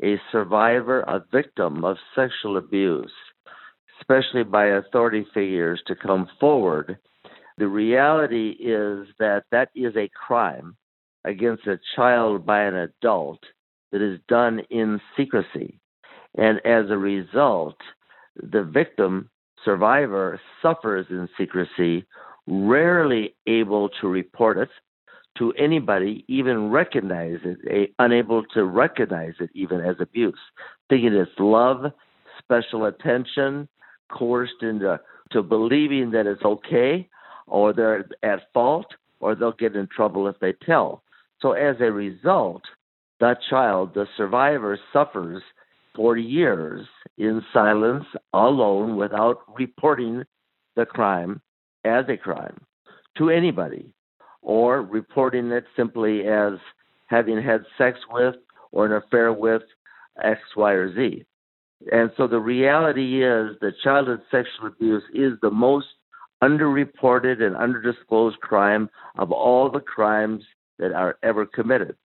a 0.04 0.20
survivor, 0.32 1.02
a 1.02 1.24
victim 1.32 1.84
of 1.84 1.98
sexual 2.16 2.58
abuse, 2.58 3.12
especially 4.00 4.44
by 4.44 4.68
authority 4.68 5.26
figures, 5.34 5.82
to 5.88 5.96
come 5.96 6.28
forward, 6.40 6.98
the 7.58 7.68
reality 7.68 8.52
is 8.52 9.08
that 9.20 9.44
that 9.52 9.70
is 9.76 9.96
a 9.98 10.10
crime 10.10 10.78
against 11.26 11.68
a 11.68 11.80
child 11.96 12.46
by 12.46 12.64
an 12.64 12.76
adult 12.76 13.40
that 13.92 14.02
is 14.02 14.20
done 14.30 14.62
in 14.70 15.02
secrecy. 15.18 15.80
And 16.38 16.60
as 16.66 16.90
a 16.90 16.98
result, 16.98 17.76
the 18.36 18.64
victim, 18.64 19.30
survivor, 19.66 20.40
suffers 20.62 21.08
in 21.10 21.28
secrecy, 21.38 22.06
rarely 22.48 23.36
able 23.48 23.90
to 24.02 24.08
report 24.08 24.58
it 24.58 24.70
to 25.40 25.54
anybody, 25.54 26.26
even 26.28 26.70
recognize 26.70 27.40
it, 27.44 27.58
a, 27.68 28.04
unable 28.04 28.44
to 28.54 28.66
recognize 28.66 29.34
it 29.40 29.50
even 29.54 29.80
as 29.80 29.96
abuse, 30.00 30.38
thinking 30.90 31.14
it's 31.14 31.32
love, 31.40 31.92
special 32.38 32.86
attention, 32.86 33.68
coerced 34.12 34.62
into 34.62 35.00
to 35.32 35.42
believing 35.42 36.12
that 36.12 36.28
it's 36.28 36.44
okay, 36.44 37.08
or 37.48 37.72
they're 37.72 38.06
at 38.22 38.52
fault, 38.54 38.88
or 39.20 39.34
they'll 39.34 39.52
get 39.54 39.76
in 39.76 39.88
trouble 39.88 40.28
if 40.28 40.38
they 40.40 40.54
tell. 40.66 41.04
So 41.42 41.54
as 41.54 41.78
a 41.80 41.92
result, 41.92 42.64
that 43.20 43.38
child, 43.50 43.94
the 43.94 44.08
survivor, 44.18 44.78
suffers 44.92 45.42
for 45.96 46.18
years 46.18 46.86
in 47.18 47.42
silence, 47.54 48.06
alone, 48.34 48.98
without 48.98 49.44
reporting 49.58 50.24
the 50.76 50.86
crime 50.86 51.42
as 51.86 52.06
a 52.10 52.18
crime 52.18 52.60
to 53.18 53.30
anybody 53.30 53.94
or 54.42 54.82
reporting 54.82 55.52
it 55.52 55.66
simply 55.76 56.28
as 56.28 56.54
having 57.08 57.42
had 57.42 57.66
sex 57.78 58.00
with 58.12 58.36
or 58.72 58.86
an 58.86 58.94
affair 58.94 59.34
with 59.34 59.64
X, 60.24 60.40
Y, 60.56 60.72
or 60.72 60.94
Z. 60.94 61.26
And 61.92 62.12
so 62.18 62.28
the 62.28 62.40
reality 62.40 63.24
is 63.24 63.58
that 63.62 63.80
childhood 63.84 64.22
sexual 64.30 64.68
abuse 64.68 65.04
is 65.14 65.34
the 65.42 65.52
most 65.52 65.88
underreported 66.44 67.42
and 67.42 67.56
underdisclosed 67.56 68.40
crime 68.40 68.90
of 69.18 69.32
all 69.32 69.70
the 69.70 69.80
crimes 69.80 70.44
that 70.78 70.94
are 70.94 71.18
ever 71.24 71.46
committed. 71.46 71.96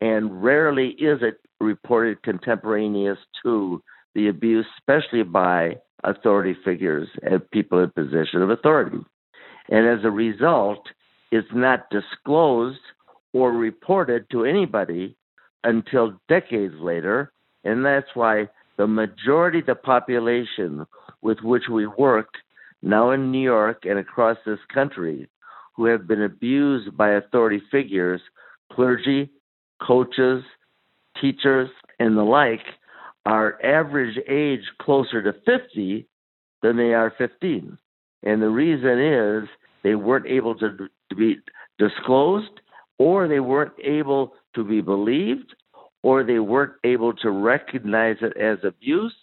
And 0.00 0.42
rarely 0.42 0.88
is 0.90 1.20
it 1.22 1.40
reported 1.60 2.22
contemporaneous 2.22 3.18
to 3.42 3.82
the 4.14 4.28
abuse, 4.28 4.66
especially 4.78 5.22
by 5.22 5.76
authority 6.02 6.56
figures 6.64 7.08
and 7.22 7.50
people 7.50 7.82
in 7.82 7.90
position 7.90 8.42
of 8.42 8.50
authority. 8.50 8.98
And 9.70 9.86
as 9.86 10.04
a 10.04 10.10
result, 10.10 10.86
it's 11.34 11.48
not 11.52 11.90
disclosed 11.90 12.78
or 13.32 13.50
reported 13.50 14.30
to 14.30 14.44
anybody 14.44 15.16
until 15.64 16.20
decades 16.28 16.74
later. 16.78 17.32
And 17.64 17.84
that's 17.84 18.06
why 18.14 18.48
the 18.76 18.86
majority 18.86 19.58
of 19.58 19.66
the 19.66 19.74
population 19.74 20.86
with 21.22 21.38
which 21.42 21.64
we 21.68 21.88
work 21.88 22.28
now 22.82 23.10
in 23.10 23.32
New 23.32 23.42
York 23.42 23.82
and 23.82 23.98
across 23.98 24.36
this 24.46 24.60
country 24.72 25.28
who 25.74 25.86
have 25.86 26.06
been 26.06 26.22
abused 26.22 26.96
by 26.96 27.14
authority 27.14 27.60
figures, 27.68 28.20
clergy, 28.72 29.28
coaches, 29.84 30.44
teachers, 31.20 31.68
and 31.98 32.16
the 32.16 32.22
like, 32.22 32.62
are 33.26 33.58
average 33.64 34.18
age 34.28 34.70
closer 34.80 35.20
to 35.20 35.32
50 35.44 36.06
than 36.62 36.76
they 36.76 36.94
are 36.94 37.12
15. 37.18 37.76
And 38.22 38.40
the 38.40 38.50
reason 38.50 39.00
is 39.00 39.48
they 39.82 39.96
weren't 39.96 40.26
able 40.26 40.54
to, 40.56 40.88
to 41.10 41.16
be 41.16 41.36
disclosed, 41.78 42.60
or 42.98 43.28
they 43.28 43.40
weren't 43.40 43.72
able 43.82 44.34
to 44.54 44.64
be 44.64 44.80
believed, 44.80 45.54
or 46.02 46.22
they 46.22 46.38
weren't 46.38 46.74
able 46.84 47.12
to 47.14 47.30
recognize 47.30 48.16
it 48.20 48.36
as 48.36 48.58
abuse, 48.64 49.14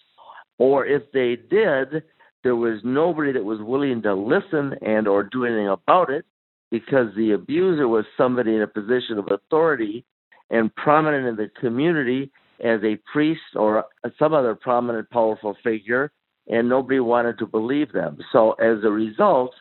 or 0.58 0.86
if 0.86 1.02
they 1.12 1.36
did, 1.50 2.02
there 2.44 2.56
was 2.56 2.80
nobody 2.84 3.32
that 3.32 3.44
was 3.44 3.60
willing 3.60 4.02
to 4.02 4.14
listen 4.14 4.74
and 4.82 5.06
or 5.06 5.22
do 5.22 5.44
anything 5.44 5.68
about 5.68 6.10
it 6.10 6.24
because 6.70 7.06
the 7.16 7.32
abuser 7.32 7.86
was 7.86 8.04
somebody 8.16 8.54
in 8.54 8.62
a 8.62 8.66
position 8.66 9.18
of 9.18 9.28
authority 9.30 10.04
and 10.50 10.74
prominent 10.74 11.26
in 11.26 11.36
the 11.36 11.50
community 11.60 12.30
as 12.64 12.80
a 12.82 12.98
priest 13.12 13.40
or 13.54 13.84
some 14.18 14.34
other 14.34 14.54
prominent 14.54 15.08
powerful 15.10 15.56
figure 15.62 16.10
and 16.48 16.68
nobody 16.68 16.98
wanted 17.00 17.38
to 17.38 17.46
believe 17.46 17.92
them. 17.92 18.18
So 18.32 18.52
as 18.52 18.78
a 18.84 18.90
result 18.90 19.52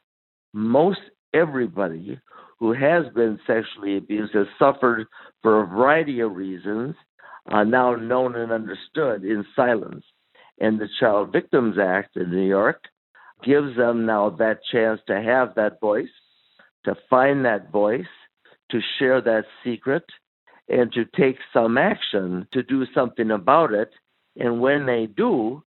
most 0.54 1.00
everybody 1.34 2.20
who 2.60 2.74
has 2.74 3.06
been 3.14 3.40
sexually 3.48 3.98
abused 3.98 4.34
has 4.34 4.48
suffered 4.60 5.08
for 5.42 5.62
a 5.64 5.68
variety 5.68 6.20
of 6.20 6.36
reasons, 6.36 6.96
uh, 7.52 7.64
now 7.64 7.96
known 7.96 8.36
and 8.36 8.52
understood 8.52 9.24
in 9.24 9.46
silence. 9.56 10.04
And 10.60 10.80
the 10.80 10.90
Child 11.00 11.32
Victims 11.32 11.78
Act 11.82 12.16
in 12.18 12.30
New 12.30 12.48
York 12.48 12.84
gives 13.44 13.76
them 13.76 14.06
now 14.06 14.30
that 14.30 14.60
chance 14.72 15.00
to 15.08 15.22
have 15.22 15.56
that 15.56 15.80
voice, 15.80 16.10
to 16.86 16.96
find 17.10 17.44
that 17.46 17.72
voice, 17.72 18.06
to 18.70 18.80
share 19.00 19.22
that 19.22 19.46
secret, 19.64 20.04
and 20.70 20.92
to 20.94 21.06
take 21.20 21.38
some 21.52 21.78
action 21.78 22.48
to 22.54 22.62
do 22.62 22.86
something 22.94 23.32
about 23.32 23.74
it. 23.74 23.90
And 24.38 24.62
when 24.62 24.86
they 24.86 25.08
do, 25.08 25.64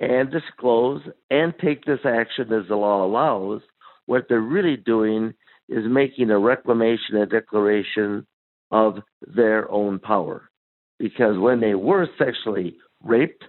and 0.00 0.30
disclose 0.30 1.02
and 1.30 1.54
take 1.62 1.84
this 1.84 2.00
action 2.04 2.52
as 2.52 2.68
the 2.68 2.76
law 2.76 3.04
allows, 3.04 3.62
what 4.06 4.26
they're 4.28 4.40
really 4.40 4.76
doing 4.76 5.34
is 5.68 5.84
making 5.86 6.30
a 6.30 6.38
reclamation, 6.38 7.16
a 7.16 7.26
declaration 7.26 8.26
of 8.70 8.98
their 9.26 9.70
own 9.70 9.98
power. 9.98 10.50
Because 10.98 11.38
when 11.38 11.60
they 11.60 11.74
were 11.74 12.08
sexually 12.18 12.76
raped, 13.02 13.44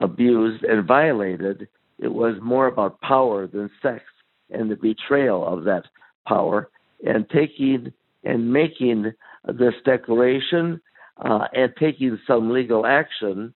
abused, 0.00 0.64
and 0.64 0.86
violated, 0.86 1.68
it 1.98 2.08
was 2.08 2.36
more 2.42 2.66
about 2.66 3.00
power 3.00 3.46
than 3.46 3.70
sex 3.80 4.04
and 4.50 4.70
the 4.70 4.76
betrayal 4.76 5.46
of 5.46 5.64
that 5.64 5.84
power. 6.26 6.68
And 7.04 7.28
taking 7.30 7.92
and 8.24 8.52
making 8.52 9.12
this 9.44 9.74
declaration 9.84 10.80
uh, 11.16 11.46
and 11.52 11.72
taking 11.78 12.18
some 12.26 12.50
legal 12.50 12.86
action, 12.86 13.54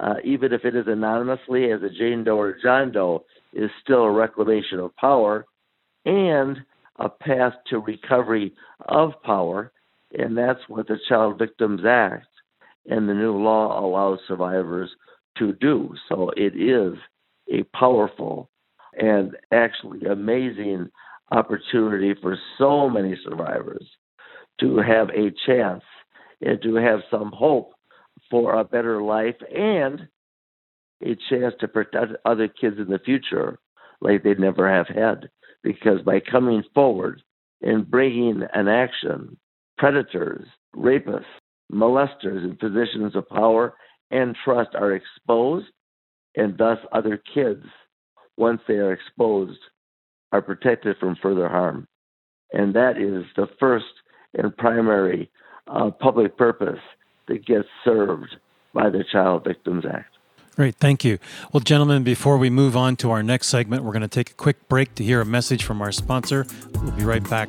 uh, 0.00 0.14
even 0.24 0.52
if 0.52 0.64
it 0.64 0.74
is 0.74 0.86
anonymously 0.88 1.70
as 1.70 1.82
a 1.82 1.90
Jane 1.90 2.24
Doe 2.24 2.38
or 2.38 2.56
John 2.60 2.90
Doe, 2.92 3.24
is 3.52 3.70
still 3.82 4.02
a 4.02 4.10
reclamation 4.10 4.80
of 4.80 4.94
power 4.96 5.46
and 6.08 6.58
a 6.96 7.08
path 7.08 7.52
to 7.68 7.78
recovery 7.78 8.54
of 8.88 9.12
power. 9.22 9.72
And 10.18 10.36
that's 10.36 10.60
what 10.68 10.88
the 10.88 10.98
Child 11.08 11.38
Victims 11.38 11.82
Act 11.86 12.26
and 12.86 13.08
the 13.08 13.14
new 13.14 13.36
law 13.36 13.78
allows 13.78 14.18
survivors 14.26 14.90
to 15.36 15.52
do. 15.52 15.94
So 16.08 16.30
it 16.36 16.56
is 16.56 16.98
a 17.52 17.62
powerful 17.76 18.50
and 18.94 19.36
actually 19.52 20.06
amazing 20.06 20.88
opportunity 21.30 22.14
for 22.20 22.38
so 22.56 22.88
many 22.88 23.14
survivors 23.22 23.86
to 24.60 24.78
have 24.78 25.10
a 25.10 25.30
chance 25.46 25.84
and 26.40 26.60
to 26.62 26.74
have 26.76 27.00
some 27.10 27.30
hope 27.32 27.72
for 28.30 28.54
a 28.54 28.64
better 28.64 29.02
life 29.02 29.36
and 29.54 30.08
a 31.02 31.16
chance 31.28 31.54
to 31.60 31.68
protect 31.68 32.12
other 32.24 32.48
kids 32.48 32.76
in 32.78 32.88
the 32.88 32.98
future 32.98 33.58
like 34.00 34.22
they 34.22 34.34
never 34.34 34.72
have 34.72 34.88
had 34.88 35.28
because 35.62 36.00
by 36.02 36.20
coming 36.20 36.62
forward 36.74 37.22
and 37.62 37.90
bringing 37.90 38.42
an 38.54 38.68
action, 38.68 39.36
predators, 39.76 40.46
rapists, 40.76 41.24
molesters 41.72 42.44
in 42.44 42.56
positions 42.56 43.14
of 43.14 43.28
power 43.28 43.74
and 44.10 44.36
trust 44.44 44.70
are 44.74 44.94
exposed, 44.94 45.66
and 46.36 46.56
thus 46.56 46.78
other 46.92 47.20
kids, 47.34 47.64
once 48.36 48.60
they 48.68 48.74
are 48.74 48.92
exposed, 48.92 49.58
are 50.32 50.42
protected 50.42 50.96
from 50.98 51.16
further 51.20 51.48
harm. 51.48 51.86
And 52.52 52.74
that 52.74 52.96
is 52.96 53.24
the 53.36 53.48
first 53.58 53.84
and 54.34 54.56
primary 54.56 55.30
uh, 55.66 55.90
public 55.90 56.36
purpose 56.36 56.80
that 57.26 57.46
gets 57.46 57.68
served 57.84 58.36
by 58.72 58.88
the 58.88 59.04
Child 59.10 59.44
Victims 59.44 59.84
Act. 59.90 60.14
Great, 60.58 60.74
thank 60.74 61.04
you. 61.04 61.20
Well, 61.52 61.60
gentlemen, 61.60 62.02
before 62.02 62.36
we 62.36 62.50
move 62.50 62.76
on 62.76 62.96
to 62.96 63.12
our 63.12 63.22
next 63.22 63.46
segment, 63.46 63.84
we're 63.84 63.92
going 63.92 64.02
to 64.02 64.08
take 64.08 64.32
a 64.32 64.34
quick 64.34 64.68
break 64.68 64.92
to 64.96 65.04
hear 65.04 65.20
a 65.20 65.24
message 65.24 65.62
from 65.62 65.80
our 65.80 65.92
sponsor. 65.92 66.48
We'll 66.82 66.90
be 66.90 67.04
right 67.04 67.22
back. 67.30 67.48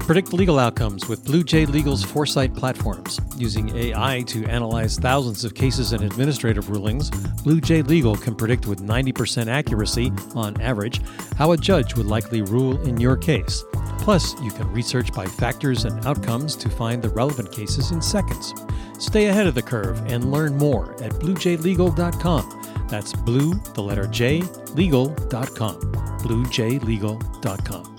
Predict 0.00 0.32
legal 0.32 0.58
outcomes 0.58 1.08
with 1.08 1.24
Blue 1.24 1.44
J 1.44 1.66
Legal's 1.66 2.02
Foresight 2.02 2.52
platforms. 2.56 3.20
Using 3.36 3.68
AI 3.76 4.24
to 4.26 4.44
analyze 4.46 4.98
thousands 4.98 5.44
of 5.44 5.54
cases 5.54 5.92
and 5.92 6.02
administrative 6.02 6.68
rulings, 6.68 7.10
Blue 7.44 7.60
J 7.60 7.82
Legal 7.82 8.16
can 8.16 8.34
predict 8.34 8.66
with 8.66 8.80
90% 8.80 9.46
accuracy, 9.46 10.10
on 10.34 10.60
average, 10.60 11.00
how 11.36 11.52
a 11.52 11.56
judge 11.56 11.94
would 11.94 12.06
likely 12.06 12.42
rule 12.42 12.76
in 12.82 12.98
your 12.98 13.16
case. 13.16 13.62
Plus, 14.00 14.34
you 14.40 14.50
can 14.50 14.66
research 14.72 15.12
by 15.12 15.26
factors 15.26 15.84
and 15.84 16.04
outcomes 16.04 16.56
to 16.56 16.68
find 16.68 17.00
the 17.00 17.10
relevant 17.10 17.52
cases 17.52 17.92
in 17.92 18.02
seconds. 18.02 18.52
Stay 19.00 19.26
ahead 19.26 19.46
of 19.46 19.54
the 19.54 19.62
curve 19.62 20.00
and 20.06 20.30
learn 20.30 20.56
more 20.56 20.92
at 21.02 21.10
bluejlegal.com. 21.12 22.86
That's 22.88 23.12
blue, 23.14 23.54
the 23.74 23.82
letter 23.82 24.06
J, 24.06 24.42
legal.com. 24.74 25.80
bluejlegal.com. 26.20 27.96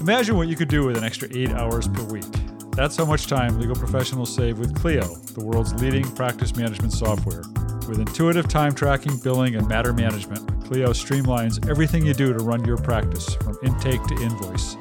Imagine 0.00 0.36
what 0.36 0.48
you 0.48 0.56
could 0.56 0.68
do 0.68 0.86
with 0.86 0.96
an 0.96 1.04
extra 1.04 1.28
eight 1.32 1.50
hours 1.50 1.88
per 1.88 2.04
week. 2.04 2.24
That's 2.70 2.96
how 2.96 3.04
much 3.04 3.26
time 3.26 3.58
legal 3.58 3.74
professionals 3.74 4.32
save 4.32 4.58
with 4.58 4.74
Clio, 4.80 5.16
the 5.34 5.44
world's 5.44 5.74
leading 5.82 6.08
practice 6.14 6.54
management 6.54 6.92
software. 6.92 7.42
With 7.88 7.98
intuitive 7.98 8.48
time 8.48 8.74
tracking, 8.74 9.18
billing, 9.18 9.56
and 9.56 9.66
matter 9.66 9.92
management, 9.92 10.64
Clio 10.64 10.90
streamlines 10.90 11.68
everything 11.68 12.06
you 12.06 12.14
do 12.14 12.32
to 12.32 12.38
run 12.38 12.64
your 12.64 12.76
practice, 12.76 13.34
from 13.34 13.58
intake 13.64 14.02
to 14.04 14.14
invoice. 14.22 14.76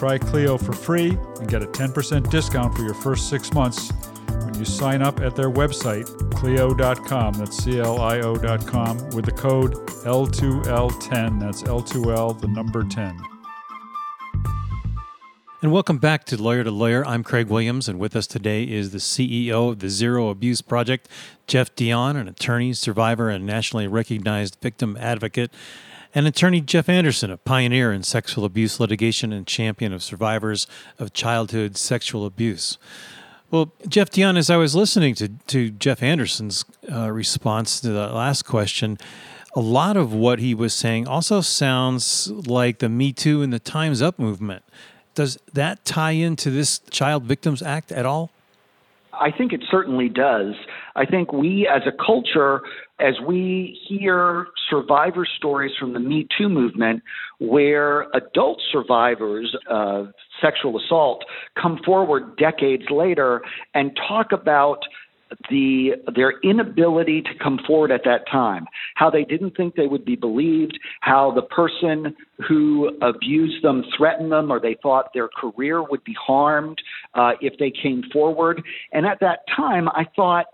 Try 0.00 0.16
Clio 0.16 0.56
for 0.56 0.72
free 0.72 1.10
and 1.10 1.46
get 1.46 1.62
a 1.62 1.66
10% 1.66 2.30
discount 2.30 2.74
for 2.74 2.80
your 2.80 2.94
first 2.94 3.28
six 3.28 3.52
months 3.52 3.92
when 4.46 4.54
you 4.54 4.64
sign 4.64 5.02
up 5.02 5.20
at 5.20 5.36
their 5.36 5.50
website, 5.50 6.06
Clio.com, 6.32 7.34
that's 7.34 7.62
C 7.62 7.80
L 7.80 8.00
I 8.00 8.20
O.com, 8.20 9.10
with 9.10 9.26
the 9.26 9.32
code 9.32 9.74
L2L10, 10.06 11.40
that's 11.40 11.64
L2L, 11.64 12.40
the 12.40 12.48
number 12.48 12.82
10. 12.82 13.14
And 15.60 15.70
welcome 15.70 15.98
back 15.98 16.24
to 16.24 16.42
Lawyer 16.42 16.64
to 16.64 16.70
Lawyer. 16.70 17.06
I'm 17.06 17.22
Craig 17.22 17.48
Williams, 17.48 17.86
and 17.86 17.98
with 17.98 18.16
us 18.16 18.26
today 18.26 18.64
is 18.64 18.92
the 18.92 18.98
CEO 18.98 19.72
of 19.72 19.80
the 19.80 19.90
Zero 19.90 20.30
Abuse 20.30 20.62
Project, 20.62 21.10
Jeff 21.46 21.74
Dion, 21.74 22.16
an 22.16 22.26
attorney, 22.26 22.72
survivor, 22.72 23.28
and 23.28 23.44
nationally 23.44 23.86
recognized 23.86 24.56
victim 24.62 24.96
advocate, 24.98 25.52
and 26.14 26.26
attorney 26.26 26.60
Jeff 26.60 26.88
Anderson, 26.88 27.30
a 27.30 27.36
pioneer 27.36 27.92
in 27.92 28.02
sexual 28.02 28.44
abuse 28.44 28.80
litigation 28.80 29.32
and 29.32 29.46
champion 29.46 29.92
of 29.92 30.02
survivors 30.02 30.66
of 30.98 31.12
childhood 31.12 31.76
sexual 31.76 32.26
abuse. 32.26 32.78
Well, 33.50 33.72
Jeff 33.88 34.10
Dion, 34.10 34.36
as 34.36 34.48
I 34.48 34.56
was 34.56 34.76
listening 34.76 35.14
to, 35.16 35.28
to 35.48 35.70
Jeff 35.70 36.02
Anderson's 36.02 36.64
uh, 36.90 37.10
response 37.10 37.80
to 37.80 37.88
the 37.88 38.08
last 38.08 38.44
question, 38.44 38.96
a 39.54 39.60
lot 39.60 39.96
of 39.96 40.12
what 40.12 40.38
he 40.38 40.54
was 40.54 40.72
saying 40.72 41.08
also 41.08 41.40
sounds 41.40 42.30
like 42.30 42.78
the 42.78 42.88
Me 42.88 43.12
Too 43.12 43.42
and 43.42 43.52
the 43.52 43.58
Time's 43.58 44.00
Up 44.00 44.18
movement. 44.18 44.62
Does 45.16 45.38
that 45.52 45.84
tie 45.84 46.12
into 46.12 46.50
this 46.50 46.78
Child 46.90 47.24
Victims 47.24 47.60
Act 47.60 47.90
at 47.90 48.06
all? 48.06 48.30
I 49.12 49.32
think 49.32 49.52
it 49.52 49.62
certainly 49.68 50.08
does. 50.08 50.54
I 51.00 51.06
think 51.06 51.32
we 51.32 51.66
as 51.66 51.80
a 51.86 51.92
culture, 52.04 52.60
as 52.98 53.14
we 53.26 53.78
hear 53.88 54.48
survivor 54.68 55.26
stories 55.38 55.72
from 55.80 55.94
the 55.94 55.98
Me 55.98 56.28
Too 56.36 56.50
movement, 56.50 57.02
where 57.38 58.02
adult 58.12 58.60
survivors 58.70 59.56
of 59.66 60.08
sexual 60.42 60.78
assault 60.78 61.24
come 61.60 61.78
forward 61.86 62.36
decades 62.36 62.84
later 62.90 63.40
and 63.72 63.98
talk 64.06 64.32
about 64.32 64.80
the 65.48 65.92
their 66.14 66.34
inability 66.42 67.22
to 67.22 67.30
come 67.42 67.60
forward 67.66 67.92
at 67.92 68.02
that 68.04 68.28
time, 68.30 68.66
how 68.96 69.08
they 69.08 69.24
didn't 69.24 69.56
think 69.56 69.76
they 69.76 69.86
would 69.86 70.04
be 70.04 70.16
believed, 70.16 70.78
how 71.00 71.32
the 71.34 71.42
person 71.42 72.14
who 72.46 72.90
abused 73.00 73.62
them 73.64 73.84
threatened 73.96 74.32
them, 74.32 74.52
or 74.52 74.60
they 74.60 74.76
thought 74.82 75.06
their 75.14 75.28
career 75.28 75.82
would 75.82 76.02
be 76.04 76.16
harmed 76.20 76.78
uh, 77.14 77.32
if 77.40 77.54
they 77.58 77.70
came 77.70 78.02
forward. 78.12 78.60
And 78.92 79.06
at 79.06 79.20
that 79.20 79.40
time, 79.56 79.88
I 79.88 80.04
thought, 80.16 80.46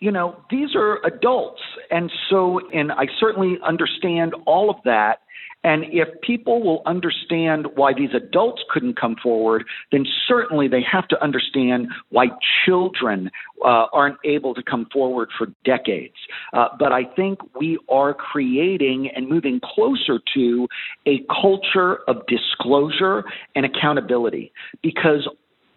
you 0.00 0.10
know, 0.10 0.36
these 0.50 0.74
are 0.74 0.98
adults, 1.04 1.60
and 1.90 2.10
so, 2.30 2.60
and 2.72 2.90
I 2.90 3.06
certainly 3.18 3.58
understand 3.66 4.34
all 4.46 4.70
of 4.70 4.76
that. 4.84 5.20
And 5.62 5.84
if 5.90 6.08
people 6.22 6.62
will 6.62 6.82
understand 6.86 7.66
why 7.74 7.92
these 7.92 8.14
adults 8.14 8.62
couldn't 8.70 8.98
come 8.98 9.16
forward, 9.22 9.64
then 9.92 10.06
certainly 10.26 10.68
they 10.68 10.80
have 10.90 11.06
to 11.08 11.22
understand 11.22 11.88
why 12.08 12.28
children 12.64 13.30
uh, 13.62 13.86
aren't 13.92 14.16
able 14.24 14.54
to 14.54 14.62
come 14.62 14.86
forward 14.90 15.28
for 15.36 15.48
decades. 15.66 16.14
Uh, 16.54 16.68
but 16.78 16.92
I 16.92 17.04
think 17.04 17.40
we 17.54 17.78
are 17.90 18.14
creating 18.14 19.10
and 19.14 19.28
moving 19.28 19.60
closer 19.62 20.18
to 20.34 20.66
a 21.06 21.20
culture 21.42 21.98
of 22.08 22.22
disclosure 22.26 23.24
and 23.54 23.66
accountability 23.66 24.52
because 24.82 25.28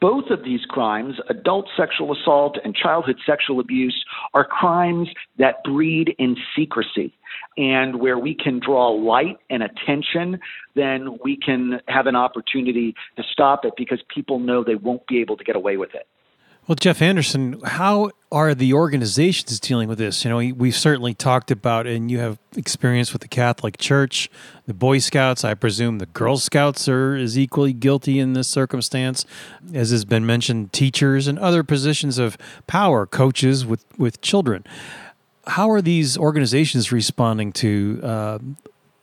both 0.04 0.32
of 0.32 0.44
these 0.44 0.60
crimes, 0.68 1.16
adult 1.30 1.66
sexual 1.78 2.14
assault 2.14 2.58
and 2.62 2.76
childhood 2.76 3.16
sexual 3.26 3.62
abuse, 3.62 4.04
are 4.34 4.44
crimes 4.44 5.08
that 5.40 5.64
breed 5.64 6.14
in 6.20 6.36
secrecy. 6.58 7.14
And 7.56 8.02
where 8.02 8.20
we 8.20 8.36
can 8.36 8.60
draw 8.60 8.90
light 8.90 9.38
and 9.50 9.64
attention, 9.64 10.42
then 10.76 11.20
we 11.24 11.38
can 11.38 11.80
have 11.88 12.06
an 12.08 12.18
opportunity 12.18 12.94
to 13.16 13.24
stop 13.32 13.64
it 13.64 13.76
because 13.78 14.02
people 14.14 14.40
know 14.40 14.62
they 14.62 14.76
won't 14.76 15.08
be 15.08 15.22
able 15.22 15.38
to 15.38 15.44
get 15.46 15.56
away 15.56 15.78
with 15.78 15.96
it. 15.96 16.06
Well, 16.66 16.78
Jeff 16.78 17.02
Anderson, 17.02 17.60
how 17.66 18.12
are 18.32 18.56
the 18.56 18.74
organizations 18.74 19.60
dealing 19.60 19.90
with 19.90 19.98
this? 19.98 20.24
You 20.24 20.30
know, 20.30 20.38
we've 20.56 20.76
certainly 20.76 21.14
talked 21.14 21.52
about, 21.52 21.88
and 21.88 22.10
you 22.10 22.20
have 22.20 22.40
experience 22.56 23.12
with 23.12 23.22
the 23.22 23.28
Catholic 23.28 23.78
Church, 23.78 24.30
the 24.66 24.74
Boy 24.74 25.00
Scouts. 25.00 25.44
I 25.44 25.56
presume 25.56 25.98
the 25.98 26.06
Girl 26.06 26.38
Scouts 26.38 26.88
are 26.88 27.18
is 27.18 27.38
equally 27.38 27.74
guilty 27.74 28.18
in 28.18 28.32
this 28.32 28.48
circumstance, 28.48 29.26
as 29.74 29.90
has 29.90 30.06
been 30.06 30.26
mentioned. 30.26 30.72
Teachers 30.72 31.28
and 31.28 31.38
other 31.38 31.66
positions 31.66 32.18
of 32.18 32.38
power, 32.66 33.06
coaches 33.06 33.66
with 33.66 33.84
with 33.98 34.22
children. 34.22 34.64
How 35.48 35.70
are 35.70 35.82
these 35.82 36.18
organizations 36.18 36.94
responding 36.94 37.52
to 37.54 38.00
uh, 38.02 38.40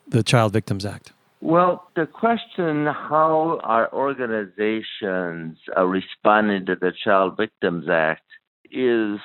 the 0.08 0.22
Child 0.22 0.54
Victims 0.54 0.86
Act? 0.86 1.12
Well, 1.42 1.90
the 1.96 2.06
question 2.06 2.84
how 2.84 3.60
are 3.62 3.90
organizations 3.94 5.58
uh, 5.74 5.86
responding 5.86 6.66
to 6.66 6.76
the 6.76 6.92
Child 7.02 7.38
Victims 7.38 7.86
Act 7.90 8.26
is 8.70 9.18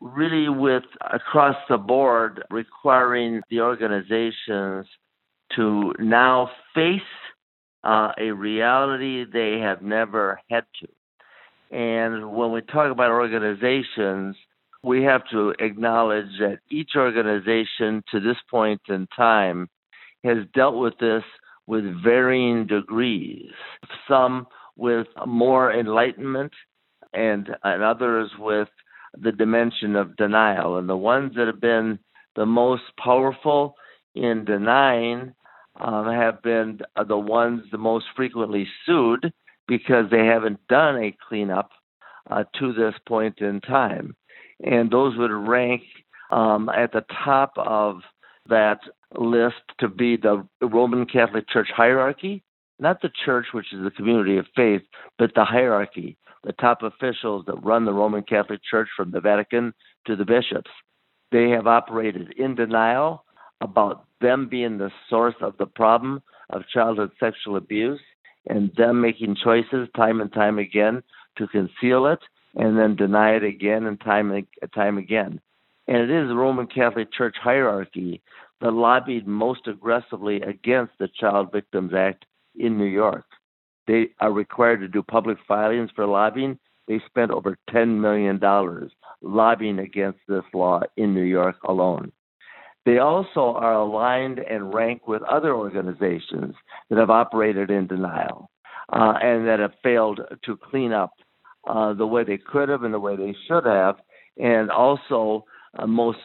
really 0.00 0.48
with 0.48 0.82
across 1.00 1.54
the 1.68 1.78
board 1.78 2.42
requiring 2.50 3.40
the 3.50 3.60
organizations 3.60 4.86
to 5.54 5.94
now 6.00 6.50
face 6.74 7.00
uh, 7.84 8.10
a 8.18 8.32
reality 8.32 9.24
they 9.24 9.60
have 9.60 9.80
never 9.80 10.40
had 10.50 10.64
to. 10.80 10.88
And 11.76 12.32
when 12.32 12.50
we 12.50 12.62
talk 12.62 12.90
about 12.90 13.12
organizations, 13.12 14.36
we 14.82 15.04
have 15.04 15.22
to 15.30 15.54
acknowledge 15.60 16.38
that 16.40 16.58
each 16.68 16.90
organization 16.96 18.02
to 18.10 18.18
this 18.18 18.36
point 18.50 18.80
in 18.88 19.06
time 19.16 19.68
has 20.24 20.38
dealt 20.54 20.76
with 20.76 20.94
this 20.98 21.22
with 21.66 21.84
varying 22.02 22.66
degrees. 22.66 23.50
Some 24.08 24.46
with 24.76 25.06
more 25.26 25.72
enlightenment, 25.72 26.52
and, 27.12 27.48
and 27.64 27.82
others 27.82 28.30
with 28.38 28.68
the 29.18 29.32
dimension 29.32 29.96
of 29.96 30.16
denial. 30.16 30.78
And 30.78 30.88
the 30.88 30.96
ones 30.96 31.32
that 31.36 31.46
have 31.46 31.60
been 31.60 31.98
the 32.36 32.46
most 32.46 32.82
powerful 33.02 33.74
in 34.14 34.44
denying 34.44 35.34
um, 35.80 36.06
have 36.06 36.42
been 36.42 36.80
the 37.06 37.18
ones 37.18 37.62
the 37.70 37.78
most 37.78 38.06
frequently 38.16 38.66
sued 38.84 39.32
because 39.66 40.06
they 40.10 40.24
haven't 40.26 40.66
done 40.68 40.96
a 40.96 41.16
cleanup 41.28 41.70
uh, 42.30 42.44
to 42.58 42.72
this 42.72 42.94
point 43.06 43.38
in 43.40 43.60
time. 43.60 44.14
And 44.64 44.90
those 44.90 45.16
would 45.16 45.30
rank 45.30 45.82
um, 46.30 46.68
at 46.68 46.92
the 46.92 47.04
top 47.24 47.52
of 47.56 48.00
that 48.48 48.80
list 49.16 49.62
to 49.80 49.88
be 49.88 50.16
the 50.16 50.46
Roman 50.60 51.06
Catholic 51.06 51.48
Church 51.48 51.68
hierarchy, 51.74 52.42
not 52.78 53.00
the 53.02 53.10
church, 53.24 53.46
which 53.52 53.72
is 53.72 53.82
the 53.82 53.90
community 53.90 54.36
of 54.36 54.46
faith, 54.54 54.82
but 55.18 55.32
the 55.34 55.44
hierarchy, 55.44 56.16
the 56.44 56.52
top 56.52 56.82
officials 56.82 57.44
that 57.46 57.62
run 57.62 57.84
the 57.84 57.92
Roman 57.92 58.22
Catholic 58.22 58.60
Church 58.68 58.88
from 58.96 59.10
the 59.10 59.20
Vatican 59.20 59.72
to 60.06 60.16
the 60.16 60.24
bishops. 60.24 60.70
They 61.32 61.50
have 61.50 61.66
operated 61.66 62.34
in 62.36 62.54
denial 62.54 63.24
about 63.60 64.06
them 64.20 64.48
being 64.48 64.78
the 64.78 64.90
source 65.10 65.34
of 65.40 65.56
the 65.58 65.66
problem 65.66 66.22
of 66.50 66.62
childhood 66.72 67.10
sexual 67.18 67.56
abuse 67.56 68.00
and 68.48 68.70
them 68.76 69.00
making 69.00 69.36
choices 69.42 69.88
time 69.96 70.20
and 70.20 70.32
time 70.32 70.58
again 70.58 71.02
to 71.36 71.48
conceal 71.48 72.06
it 72.06 72.20
and 72.54 72.78
then 72.78 72.96
deny 72.96 73.32
it 73.36 73.44
again 73.44 73.86
and 73.86 74.00
time 74.00 74.30
and 74.32 74.46
time 74.74 74.96
again. 74.96 75.40
And 75.86 75.96
it 75.98 76.10
is 76.10 76.28
the 76.28 76.34
Roman 76.34 76.66
Catholic 76.66 77.12
Church 77.12 77.36
hierarchy 77.42 78.22
that 78.60 78.72
lobbied 78.72 79.26
most 79.26 79.66
aggressively 79.66 80.40
against 80.42 80.92
the 80.98 81.08
Child 81.20 81.52
Victims 81.52 81.92
Act 81.94 82.24
in 82.56 82.76
New 82.76 82.86
York. 82.86 83.24
They 83.86 84.08
are 84.20 84.32
required 84.32 84.80
to 84.80 84.88
do 84.88 85.02
public 85.02 85.38
filings 85.46 85.90
for 85.94 86.06
lobbying. 86.06 86.58
They 86.86 87.00
spent 87.06 87.30
over 87.30 87.56
$10 87.70 88.00
million 88.00 88.40
lobbying 89.22 89.78
against 89.78 90.20
this 90.28 90.44
law 90.52 90.80
in 90.96 91.14
New 91.14 91.22
York 91.22 91.56
alone. 91.64 92.12
They 92.84 92.98
also 92.98 93.54
are 93.54 93.74
aligned 93.74 94.38
and 94.38 94.72
rank 94.72 95.06
with 95.06 95.22
other 95.22 95.54
organizations 95.54 96.54
that 96.88 96.98
have 96.98 97.10
operated 97.10 97.70
in 97.70 97.86
denial 97.86 98.50
uh, 98.92 99.14
and 99.20 99.46
that 99.46 99.58
have 99.60 99.74
failed 99.82 100.20
to 100.44 100.56
clean 100.56 100.92
up 100.92 101.12
uh, 101.68 101.92
the 101.92 102.06
way 102.06 102.24
they 102.24 102.38
could 102.38 102.68
have 102.68 102.84
and 102.84 102.94
the 102.94 102.98
way 102.98 103.16
they 103.16 103.36
should 103.46 103.66
have, 103.66 103.96
and 104.38 104.70
also 104.70 105.44
uh, 105.78 105.86
most 105.86 106.18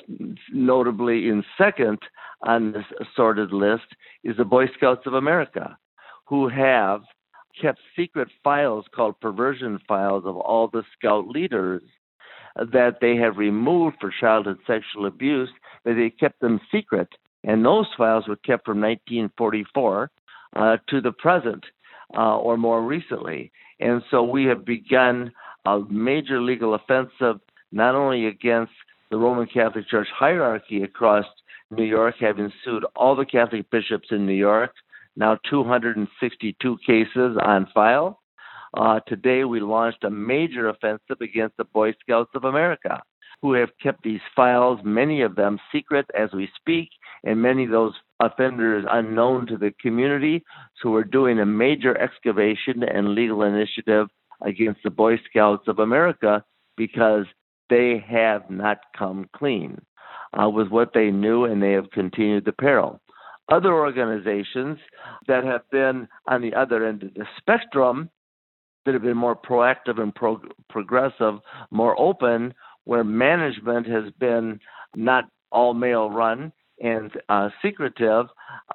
notably 0.51 1.29
in 1.29 1.43
second 1.57 1.99
on 2.43 2.71
this 2.71 2.85
assorted 3.01 3.51
list 3.51 3.85
is 4.23 4.37
the 4.37 4.45
Boy 4.45 4.67
Scouts 4.77 5.05
of 5.05 5.13
America, 5.13 5.77
who 6.25 6.47
have 6.47 7.01
kept 7.59 7.79
secret 7.95 8.29
files 8.43 8.85
called 8.95 9.19
perversion 9.19 9.79
files 9.87 10.23
of 10.25 10.35
all 10.37 10.67
the 10.67 10.83
scout 10.97 11.27
leaders 11.27 11.81
that 12.55 12.97
they 13.01 13.15
have 13.15 13.37
removed 13.37 13.97
for 13.99 14.13
childhood 14.19 14.57
sexual 14.67 15.05
abuse, 15.05 15.49
but 15.83 15.95
they 15.95 16.09
kept 16.09 16.39
them 16.39 16.59
secret. 16.71 17.07
And 17.43 17.65
those 17.65 17.87
files 17.97 18.27
were 18.27 18.37
kept 18.37 18.65
from 18.65 18.79
1944 18.79 20.11
uh, 20.55 20.77
to 20.87 21.01
the 21.01 21.11
present 21.11 21.63
uh, 22.15 22.37
or 22.37 22.57
more 22.57 22.83
recently. 22.83 23.51
And 23.79 24.01
so 24.09 24.23
we 24.23 24.45
have 24.45 24.65
begun 24.65 25.31
a 25.65 25.79
major 25.89 26.41
legal 26.41 26.75
offensive 26.75 27.39
not 27.71 27.95
only 27.95 28.27
against 28.27 28.71
the 29.13 29.19
Roman 29.19 29.45
Catholic 29.45 29.87
Church 29.87 30.07
hierarchy 30.11 30.81
across 30.81 31.25
New 31.69 31.83
York, 31.83 32.15
having 32.19 32.51
sued 32.65 32.83
all 32.95 33.15
the 33.15 33.27
Catholic 33.27 33.69
bishops 33.69 34.07
in 34.09 34.25
New 34.25 34.33
York, 34.33 34.71
now 35.15 35.37
262 35.51 36.77
cases 36.83 37.37
on 37.45 37.67
file. 37.75 38.21
Uh, 38.75 38.99
today, 39.07 39.43
we 39.43 39.59
launched 39.59 40.03
a 40.03 40.09
major 40.09 40.67
offensive 40.69 41.21
against 41.21 41.55
the 41.57 41.63
Boy 41.63 41.93
Scouts 42.01 42.31
of 42.33 42.45
America, 42.45 43.03
who 43.43 43.53
have 43.53 43.69
kept 43.83 44.01
these 44.01 44.19
files, 44.35 44.79
many 44.83 45.21
of 45.21 45.35
them 45.35 45.59
secret 45.71 46.07
as 46.19 46.31
we 46.33 46.49
speak, 46.59 46.89
and 47.23 47.39
many 47.39 47.65
of 47.65 47.69
those 47.69 47.93
offenders 48.19 48.83
unknown 48.89 49.45
to 49.45 49.57
the 49.57 49.75
community. 49.79 50.43
So, 50.81 50.89
we're 50.89 51.03
doing 51.03 51.39
a 51.39 51.45
major 51.45 51.95
excavation 52.01 52.81
and 52.81 53.13
legal 53.13 53.43
initiative 53.43 54.07
against 54.41 54.81
the 54.83 54.89
Boy 54.89 55.19
Scouts 55.29 55.67
of 55.67 55.77
America 55.77 56.43
because 56.77 57.27
they 57.69 58.03
have 58.07 58.49
not 58.49 58.79
come 58.97 59.29
clean 59.35 59.81
uh, 60.39 60.49
with 60.49 60.69
what 60.69 60.91
they 60.93 61.11
knew 61.11 61.45
and 61.45 61.61
they 61.61 61.71
have 61.71 61.89
continued 61.91 62.45
the 62.45 62.51
peril. 62.51 62.99
Other 63.49 63.73
organizations 63.73 64.79
that 65.27 65.43
have 65.43 65.69
been 65.69 66.07
on 66.27 66.41
the 66.41 66.53
other 66.53 66.85
end 66.85 67.03
of 67.03 67.13
the 67.13 67.25
spectrum, 67.37 68.09
that 68.85 68.93
have 68.93 69.03
been 69.03 69.17
more 69.17 69.35
proactive 69.35 69.99
and 69.99 70.13
pro- 70.13 70.41
progressive, 70.69 71.35
more 71.71 71.99
open, 71.99 72.53
where 72.85 73.03
management 73.03 73.87
has 73.87 74.11
been 74.19 74.59
not 74.95 75.25
all 75.51 75.73
male 75.73 76.09
run 76.09 76.51
and 76.81 77.11
uh, 77.29 77.49
secretive, 77.61 78.25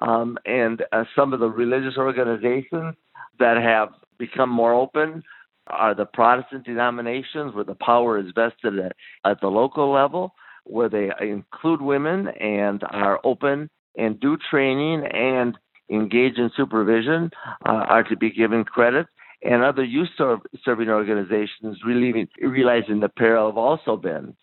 um, 0.01 0.37
and 0.45 0.83
uh, 0.91 1.03
some 1.15 1.33
of 1.33 1.39
the 1.39 1.49
religious 1.49 1.97
organizations 1.97 2.95
that 3.39 3.57
have 3.57 3.89
become 4.17 4.49
more 4.49 4.73
open 4.73 5.21
are 5.69 5.95
the 5.95 6.05
Protestant 6.05 6.65
denominations 6.65 7.53
where 7.53 7.63
the 7.63 7.75
power 7.75 8.19
is 8.19 8.31
vested 8.35 8.79
at, 8.79 8.95
at 9.25 9.41
the 9.41 9.47
local 9.47 9.91
level, 9.91 10.33
where 10.65 10.89
they 10.89 11.09
include 11.21 11.81
women 11.81 12.27
and 12.39 12.83
are 12.89 13.19
open 13.23 13.69
and 13.97 14.19
do 14.19 14.37
training 14.49 15.03
and 15.11 15.57
engage 15.89 16.37
in 16.37 16.51
supervision 16.55 17.31
uh, 17.65 17.71
are 17.71 18.03
to 18.03 18.15
be 18.15 18.31
given 18.31 18.63
credit. 18.63 19.07
And 19.41 19.63
other 19.63 19.83
youth 19.83 20.09
serving 20.17 20.89
organizations 20.89 21.77
relieving, 21.85 22.27
realizing 22.41 22.99
the 22.99 23.09
peril 23.09 23.47
have 23.47 23.57
also 23.57 23.95
been. 23.95 24.35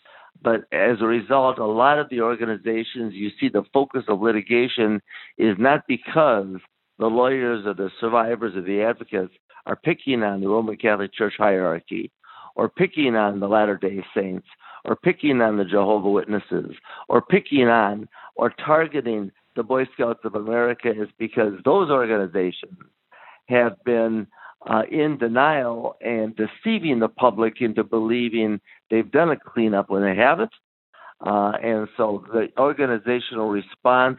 But 0.43 0.65
as 0.73 0.99
a 1.01 1.07
result, 1.07 1.59
a 1.59 1.67
lot 1.67 1.99
of 1.99 2.09
the 2.09 2.21
organizations, 2.21 3.15
you 3.15 3.31
see 3.39 3.49
the 3.49 3.65
focus 3.73 4.05
of 4.09 4.21
litigation 4.21 5.01
is 5.39 5.57
not 5.59 5.83
because 5.87 6.57
the 6.99 7.07
lawyers 7.07 7.67
or 7.67 7.75
the 7.75 7.91
survivors 8.01 8.57
or 8.57 8.63
the 8.63 8.83
advocates 8.83 9.35
are 9.67 9.77
picking 9.77 10.23
on 10.23 10.41
the 10.41 10.49
Roman 10.49 10.77
Catholic 10.77 11.13
Church 11.13 11.35
hierarchy, 11.37 12.11
or 12.55 12.69
picking 12.69 13.15
on 13.17 13.41
the 13.41 13.49
Latter 13.49 13.77
day 13.77 14.03
Saints, 14.15 14.47
or 14.85 14.97
picking 14.97 15.41
on 15.43 15.57
the 15.59 15.65
Jehovah 15.65 16.09
Witnesses, 16.11 16.75
or 17.09 17.21
picking 17.21 17.69
on 17.69 18.09
or 18.37 18.51
targeting 18.51 19.33
the 19.57 19.63
Boy 19.63 19.87
Scouts 19.95 20.21
of 20.25 20.35
America 20.35 20.91
is 20.91 21.09
because 21.19 21.55
those 21.65 21.91
organizations 21.91 22.79
have 23.49 23.83
been 23.85 24.27
uh, 24.69 24.83
in 24.91 25.17
denial 25.19 25.97
and 26.01 26.37
deceiving 26.37 26.99
the 26.99 27.09
public 27.09 27.61
into 27.61 27.83
believing 27.83 28.61
they've 28.91 29.11
done 29.11 29.31
a 29.31 29.37
cleanup 29.37 29.89
when 29.89 30.03
they 30.03 30.15
haven't. 30.15 30.51
Uh, 31.25 31.53
and 31.63 31.89
so 31.97 32.25
the 32.33 32.49
organizational 32.59 33.49
response 33.49 34.19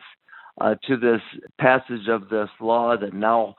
uh, 0.59 0.73
to 0.87 0.97
this 0.97 1.21
passage 1.59 2.07
of 2.09 2.29
this 2.29 2.49
law 2.59 2.97
that 2.97 3.13
now 3.13 3.55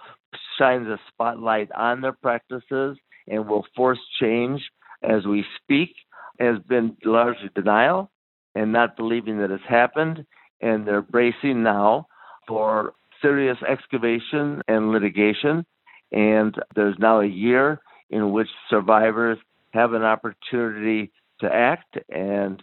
shines 0.58 0.88
a 0.88 0.98
spotlight 1.08 1.70
on 1.72 2.00
their 2.00 2.12
practices 2.12 2.98
and 3.26 3.48
will 3.48 3.64
force 3.76 3.98
change 4.20 4.62
as 5.02 5.26
we 5.26 5.44
speak 5.62 5.94
has 6.38 6.58
been 6.68 6.96
largely 7.04 7.50
denial 7.54 8.10
and 8.54 8.72
not 8.72 8.96
believing 8.96 9.38
that 9.38 9.50
it's 9.50 9.62
happened. 9.68 10.24
And 10.60 10.86
they're 10.86 11.02
bracing 11.02 11.62
now 11.62 12.06
for 12.46 12.94
serious 13.22 13.58
excavation 13.68 14.62
and 14.68 14.90
litigation. 14.90 15.64
And 16.12 16.54
there's 16.74 16.96
now 16.98 17.20
a 17.20 17.26
year 17.26 17.80
in 18.10 18.32
which 18.32 18.48
survivors 18.70 19.38
have 19.72 19.92
an 19.92 20.02
opportunity 20.02 21.12
to 21.40 21.46
act, 21.52 21.98
and 22.08 22.62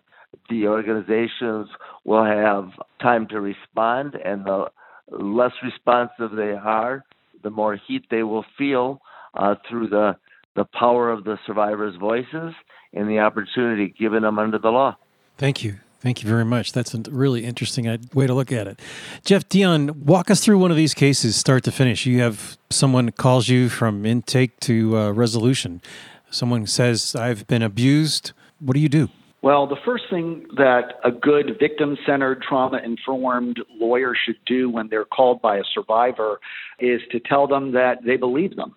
the 0.49 0.67
organizations 0.67 1.69
will 2.03 2.25
have 2.25 2.69
time 3.01 3.27
to 3.27 3.39
respond. 3.39 4.15
And 4.15 4.43
the 4.43 4.65
less 5.09 5.53
responsive 5.63 6.35
they 6.35 6.51
are, 6.51 7.03
the 7.43 7.49
more 7.49 7.75
heat 7.75 8.05
they 8.09 8.23
will 8.23 8.45
feel 8.57 9.01
uh, 9.33 9.55
through 9.69 9.89
the 9.89 10.15
the 10.55 10.65
power 10.65 11.11
of 11.11 11.25
the 11.25 11.37
survivors' 11.45 11.95
voices 11.97 12.53
and 12.93 13.09
the 13.09 13.19
opportunity 13.19 13.93
given 13.99 14.23
them 14.23 14.39
under 14.39 14.57
the 14.57 14.69
law. 14.69 14.95
Thank 15.37 15.63
you. 15.63 15.79
Thank 15.99 16.23
you 16.23 16.29
very 16.29 16.45
much. 16.45 16.71
That's 16.71 16.93
a 16.93 17.01
really 17.09 17.43
interesting 17.43 17.87
uh, 17.87 17.97
way 18.13 18.27
to 18.27 18.33
look 18.33 18.51
at 18.51 18.67
it. 18.67 18.79
Jeff 19.25 19.49
Dion, 19.49 20.05
walk 20.05 20.29
us 20.29 20.39
through 20.39 20.59
one 20.59 20.71
of 20.71 20.77
these 20.77 20.93
cases, 20.93 21.35
start 21.35 21.63
to 21.63 21.71
finish. 21.71 22.05
You 22.05 22.21
have 22.21 22.57
someone 22.69 23.11
calls 23.11 23.49
you 23.49 23.69
from 23.69 24.05
intake 24.05 24.59
to 24.61 24.97
uh, 24.97 25.11
resolution. 25.11 25.81
Someone 26.29 26.67
says, 26.67 27.15
I've 27.15 27.47
been 27.47 27.63
abused. 27.63 28.33
What 28.59 28.75
do 28.75 28.79
you 28.79 28.89
do? 28.89 29.09
Well, 29.45 29.67
the 29.67 29.75
first 29.85 30.05
thing 30.09 30.47
that 30.55 30.95
a 31.03 31.11
good 31.11 31.57
victim 31.59 31.99
centered, 32.03 32.41
trauma 32.41 32.79
informed 32.83 33.57
lawyer 33.79 34.15
should 34.25 34.37
do 34.47 34.71
when 34.71 34.87
they're 34.89 35.05
called 35.05 35.39
by 35.39 35.57
a 35.57 35.63
survivor 35.71 36.39
is 36.79 36.99
to 37.11 37.19
tell 37.19 37.45
them 37.45 37.71
that 37.73 37.97
they 38.03 38.17
believe 38.17 38.55
them. 38.55 38.73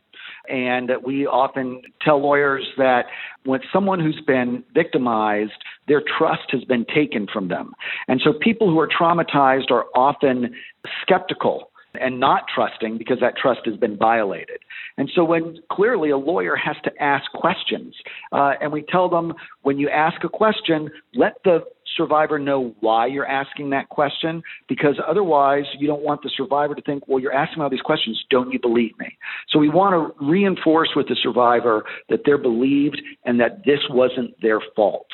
And 0.47 0.91
we 1.03 1.27
often 1.27 1.81
tell 2.03 2.21
lawyers 2.21 2.67
that 2.77 3.07
when 3.47 3.61
someone 3.73 3.99
who's 3.99 4.21
been 4.27 4.63
victimized, 4.75 5.53
their 5.87 6.03
trust 6.19 6.51
has 6.51 6.65
been 6.65 6.85
taken 6.95 7.27
from 7.33 7.49
them. 7.49 7.73
And 8.07 8.21
so 8.23 8.35
people 8.39 8.69
who 8.69 8.79
are 8.79 8.89
traumatized 8.89 9.71
are 9.71 9.87
often 9.97 10.55
skeptical 11.01 11.68
and 11.95 12.21
not 12.21 12.45
trusting 12.55 12.99
because 12.99 13.19
that 13.21 13.35
trust 13.37 13.61
has 13.65 13.77
been 13.77 13.97
violated. 13.97 14.59
And 14.97 15.11
so, 15.15 15.25
when 15.25 15.59
clearly 15.71 16.11
a 16.11 16.17
lawyer 16.17 16.57
has 16.57 16.77
to 16.85 17.03
ask 17.03 17.31
questions, 17.33 17.95
uh, 18.33 18.53
and 18.61 18.73
we 18.73 18.83
tell 18.83 19.09
them 19.09 19.35
when 19.63 19.79
you 19.79 19.89
ask 19.89 20.23
a 20.25 20.29
question, 20.29 20.91
let 21.15 21.35
the 21.45 21.61
survivor 21.97 22.39
know 22.39 22.75
why 22.81 23.07
you're 23.07 23.27
asking 23.27 23.71
that 23.71 23.89
question, 23.89 24.43
because 24.69 25.01
otherwise 25.07 25.65
you 25.79 25.87
don't 25.87 26.03
want 26.03 26.23
the 26.23 26.31
survivor 26.37 26.75
to 26.75 26.83
think, 26.83 27.09
well, 27.09 27.19
you're 27.19 27.33
asking 27.33 27.63
all 27.63 27.71
these 27.71 27.81
questions, 27.81 28.23
don't 28.31 28.53
you 28.53 28.59
believe 28.61 28.97
me? 28.99 29.17
So, 29.49 29.59
we 29.59 29.69
want 29.69 29.95
to 29.95 30.25
reinforce 30.25 30.91
with 30.95 31.09
the 31.09 31.17
survivor 31.23 31.85
that 32.09 32.21
they're 32.25 32.39
believed 32.39 33.01
and 33.25 33.41
that 33.41 33.65
this 33.65 33.81
wasn't 33.91 34.41
their 34.43 34.61
fault. 34.77 35.09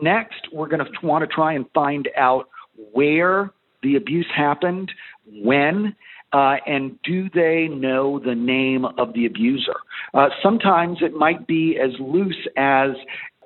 Next, 0.00 0.48
we're 0.52 0.68
going 0.68 0.84
to 0.84 1.06
want 1.06 1.28
to 1.28 1.34
try 1.34 1.54
and 1.54 1.66
find 1.74 2.08
out 2.16 2.48
where 2.92 3.52
the 3.82 3.96
abuse 3.96 4.26
happened, 4.34 4.90
when, 5.26 5.94
uh, 6.32 6.56
and 6.66 6.98
do 7.02 7.28
they 7.30 7.68
know 7.68 8.18
the 8.18 8.34
name 8.34 8.84
of 8.84 9.12
the 9.14 9.26
abuser? 9.26 9.76
Uh, 10.14 10.28
sometimes 10.42 10.98
it 11.00 11.14
might 11.14 11.46
be 11.46 11.78
as 11.82 11.90
loose 12.00 12.48
as 12.56 12.90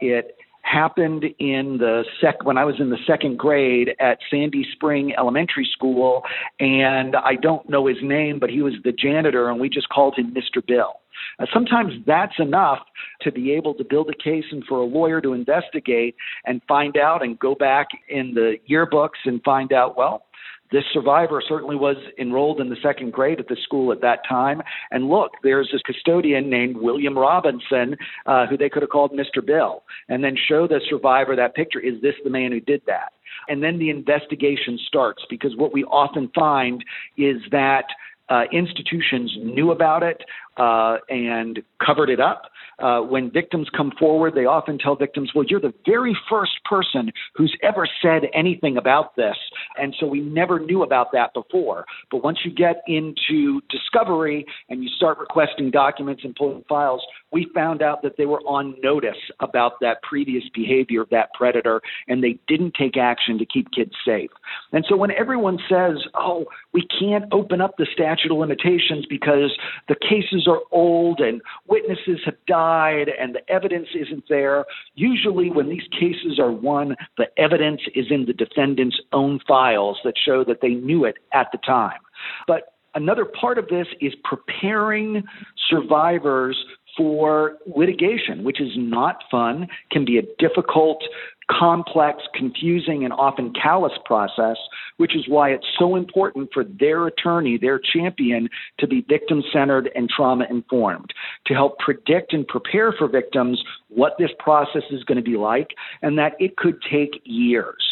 it 0.00 0.36
happened 0.62 1.24
in 1.38 1.76
the 1.78 2.04
sec 2.20 2.44
when 2.44 2.56
I 2.56 2.64
was 2.64 2.76
in 2.78 2.90
the 2.90 2.98
second 3.06 3.38
grade 3.38 3.90
at 4.00 4.18
Sandy 4.30 4.64
Spring 4.72 5.12
Elementary 5.18 5.68
School, 5.72 6.22
and 6.60 7.16
I 7.16 7.34
don't 7.34 7.68
know 7.68 7.86
his 7.86 7.98
name, 8.02 8.38
but 8.38 8.48
he 8.48 8.62
was 8.62 8.74
the 8.84 8.92
janitor, 8.92 9.50
and 9.50 9.60
we 9.60 9.68
just 9.68 9.88
called 9.88 10.14
him 10.16 10.34
Mr. 10.34 10.64
Bill. 10.64 11.01
Uh, 11.38 11.46
sometimes 11.52 11.92
that's 12.06 12.38
enough 12.38 12.78
to 13.20 13.32
be 13.32 13.52
able 13.52 13.74
to 13.74 13.84
build 13.84 14.08
a 14.10 14.22
case 14.22 14.44
and 14.50 14.64
for 14.64 14.78
a 14.78 14.84
lawyer 14.84 15.20
to 15.20 15.32
investigate 15.32 16.14
and 16.44 16.60
find 16.68 16.96
out 16.96 17.22
and 17.22 17.38
go 17.38 17.54
back 17.54 17.88
in 18.08 18.34
the 18.34 18.56
yearbooks 18.70 19.20
and 19.24 19.42
find 19.42 19.72
out, 19.72 19.96
well, 19.96 20.24
this 20.72 20.84
survivor 20.92 21.42
certainly 21.46 21.76
was 21.76 21.96
enrolled 22.18 22.60
in 22.60 22.70
the 22.70 22.76
second 22.82 23.12
grade 23.12 23.38
at 23.38 23.46
the 23.46 23.56
school 23.62 23.92
at 23.92 24.00
that 24.00 24.20
time. 24.26 24.62
And 24.90 25.08
look, 25.08 25.32
there's 25.42 25.68
this 25.70 25.82
custodian 25.82 26.48
named 26.48 26.76
William 26.78 27.16
Robinson 27.16 27.96
uh, 28.24 28.46
who 28.46 28.56
they 28.56 28.70
could 28.70 28.82
have 28.82 28.90
called 28.90 29.12
Mr. 29.12 29.44
Bill 29.44 29.84
and 30.08 30.24
then 30.24 30.34
show 30.48 30.66
the 30.66 30.80
survivor 30.88 31.36
that 31.36 31.54
picture. 31.54 31.78
Is 31.78 32.00
this 32.00 32.14
the 32.24 32.30
man 32.30 32.52
who 32.52 32.60
did 32.60 32.80
that? 32.86 33.12
And 33.48 33.62
then 33.62 33.78
the 33.78 33.90
investigation 33.90 34.78
starts 34.86 35.22
because 35.28 35.54
what 35.56 35.74
we 35.74 35.84
often 35.84 36.30
find 36.34 36.82
is 37.18 37.36
that 37.50 37.84
uh, 38.28 38.44
institutions 38.50 39.36
knew 39.42 39.72
about 39.72 40.02
it 40.02 40.22
uh, 40.56 40.96
and 41.08 41.62
covered 41.84 42.10
it 42.10 42.20
up. 42.20 42.42
Uh, 42.78 43.00
when 43.00 43.30
victims 43.30 43.68
come 43.76 43.92
forward, 43.98 44.34
they 44.34 44.44
often 44.44 44.78
tell 44.78 44.96
victims, 44.96 45.30
Well, 45.34 45.44
you're 45.48 45.60
the 45.60 45.74
very 45.86 46.16
first 46.28 46.52
person 46.68 47.12
who's 47.34 47.56
ever 47.62 47.86
said 48.02 48.22
anything 48.34 48.76
about 48.76 49.14
this. 49.14 49.36
And 49.76 49.94
so 50.00 50.06
we 50.06 50.20
never 50.20 50.58
knew 50.58 50.82
about 50.82 51.12
that 51.12 51.32
before. 51.34 51.84
But 52.10 52.24
once 52.24 52.38
you 52.44 52.50
get 52.50 52.82
into 52.86 53.60
discovery 53.70 54.46
and 54.68 54.82
you 54.82 54.88
start 54.96 55.18
requesting 55.18 55.70
documents 55.70 56.22
and 56.24 56.34
pulling 56.34 56.64
files, 56.68 57.02
we 57.30 57.50
found 57.54 57.82
out 57.82 58.02
that 58.02 58.16
they 58.18 58.26
were 58.26 58.40
on 58.40 58.74
notice 58.82 59.16
about 59.40 59.72
that 59.80 60.02
previous 60.02 60.44
behavior 60.54 61.02
of 61.02 61.10
that 61.10 61.32
predator 61.34 61.80
and 62.08 62.22
they 62.22 62.38
didn't 62.48 62.74
take 62.78 62.96
action 62.96 63.38
to 63.38 63.46
keep 63.46 63.68
kids 63.70 63.92
safe. 64.04 64.30
And 64.72 64.84
so 64.88 64.96
when 64.96 65.10
everyone 65.12 65.58
says, 65.68 65.98
oh, 66.14 66.46
we 66.72 66.86
can't 66.98 67.24
open 67.32 67.60
up 67.60 67.76
the 67.78 67.86
statute 67.92 68.30
of 68.30 68.38
limitations 68.38 69.06
because 69.08 69.56
the 69.88 69.94
cases 69.94 70.41
are 70.46 70.60
old 70.70 71.20
and 71.20 71.40
witnesses 71.68 72.20
have 72.24 72.36
died 72.46 73.08
and 73.20 73.34
the 73.34 73.52
evidence 73.52 73.88
isn't 73.94 74.24
there, 74.28 74.64
usually 74.94 75.50
when 75.50 75.68
these 75.68 75.86
cases 75.92 76.38
are 76.38 76.52
won, 76.52 76.96
the 77.18 77.26
evidence 77.36 77.80
is 77.94 78.06
in 78.10 78.26
the 78.26 78.32
defendant's 78.32 79.00
own 79.12 79.40
files 79.46 79.98
that 80.04 80.14
show 80.22 80.44
that 80.44 80.60
they 80.60 80.74
knew 80.74 81.04
it 81.04 81.16
at 81.32 81.48
the 81.52 81.58
time. 81.58 82.00
But 82.46 82.74
another 82.94 83.24
part 83.24 83.58
of 83.58 83.68
this 83.68 83.86
is 84.00 84.12
preparing 84.24 85.24
survivors 85.68 86.56
for 86.96 87.56
litigation, 87.74 88.44
which 88.44 88.60
is 88.60 88.72
not 88.76 89.24
fun, 89.30 89.66
can 89.90 90.04
be 90.04 90.18
a 90.18 90.22
difficult, 90.38 91.02
complex, 91.50 92.22
confusing, 92.34 93.04
and 93.04 93.12
often 93.12 93.52
callous 93.60 93.92
process, 94.04 94.56
which 94.96 95.16
is 95.16 95.24
why 95.28 95.50
it's 95.50 95.66
so 95.78 95.96
important 95.96 96.50
for 96.52 96.64
their 96.64 97.06
attorney, 97.06 97.58
their 97.58 97.80
champion, 97.92 98.48
to 98.78 98.86
be 98.86 99.04
victim 99.08 99.42
centered 99.52 99.90
and 99.94 100.08
trauma 100.08 100.44
informed, 100.50 101.12
to 101.46 101.54
help 101.54 101.78
predict 101.78 102.32
and 102.32 102.46
prepare 102.46 102.92
for 102.92 103.08
victims 103.08 103.62
what 103.88 104.14
this 104.18 104.30
process 104.38 104.82
is 104.90 105.02
going 105.04 105.16
to 105.16 105.22
be 105.22 105.36
like, 105.36 105.68
and 106.02 106.18
that 106.18 106.32
it 106.38 106.56
could 106.56 106.78
take 106.90 107.20
years. 107.24 107.82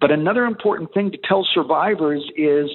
But 0.00 0.10
another 0.10 0.44
important 0.44 0.92
thing 0.94 1.10
to 1.10 1.18
tell 1.28 1.46
survivors 1.54 2.24
is 2.36 2.68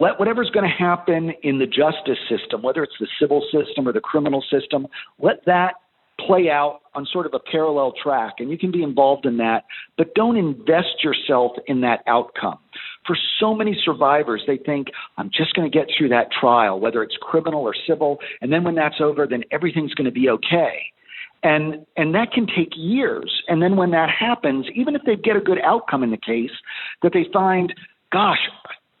let 0.00 0.18
whatever's 0.18 0.50
going 0.50 0.68
to 0.68 0.84
happen 0.84 1.32
in 1.42 1.58
the 1.58 1.66
justice 1.66 2.18
system, 2.28 2.62
whether 2.62 2.82
it's 2.82 2.94
the 2.98 3.06
civil 3.20 3.42
system 3.52 3.86
or 3.86 3.92
the 3.92 4.00
criminal 4.00 4.42
system, 4.50 4.88
let 5.20 5.44
that 5.46 5.74
play 6.20 6.48
out 6.48 6.80
on 6.94 7.06
sort 7.12 7.26
of 7.26 7.34
a 7.34 7.38
parallel 7.38 7.92
track. 8.02 8.34
And 8.38 8.50
you 8.50 8.58
can 8.58 8.70
be 8.70 8.82
involved 8.82 9.26
in 9.26 9.36
that, 9.38 9.64
but 9.96 10.14
don't 10.14 10.36
invest 10.36 11.02
yourself 11.02 11.52
in 11.66 11.80
that 11.82 12.02
outcome. 12.06 12.58
For 13.06 13.16
so 13.40 13.54
many 13.54 13.76
survivors, 13.84 14.42
they 14.46 14.56
think, 14.56 14.88
I'm 15.18 15.30
just 15.30 15.54
going 15.54 15.70
to 15.70 15.76
get 15.76 15.88
through 15.96 16.08
that 16.10 16.28
trial, 16.38 16.80
whether 16.80 17.02
it's 17.02 17.16
criminal 17.20 17.62
or 17.62 17.74
civil, 17.86 18.18
and 18.40 18.52
then 18.52 18.64
when 18.64 18.74
that's 18.74 19.00
over, 19.00 19.26
then 19.26 19.42
everything's 19.50 19.94
going 19.94 20.06
to 20.06 20.12
be 20.12 20.28
okay. 20.28 20.78
And 21.42 21.84
and 21.98 22.14
that 22.14 22.32
can 22.32 22.46
take 22.46 22.70
years. 22.74 23.30
And 23.48 23.60
then 23.60 23.76
when 23.76 23.90
that 23.90 24.08
happens, 24.08 24.64
even 24.74 24.94
if 24.94 25.02
they 25.04 25.14
get 25.14 25.36
a 25.36 25.40
good 25.40 25.58
outcome 25.62 26.02
in 26.02 26.10
the 26.10 26.16
case, 26.16 26.50
that 27.02 27.12
they 27.12 27.26
find, 27.34 27.74
gosh, 28.10 28.38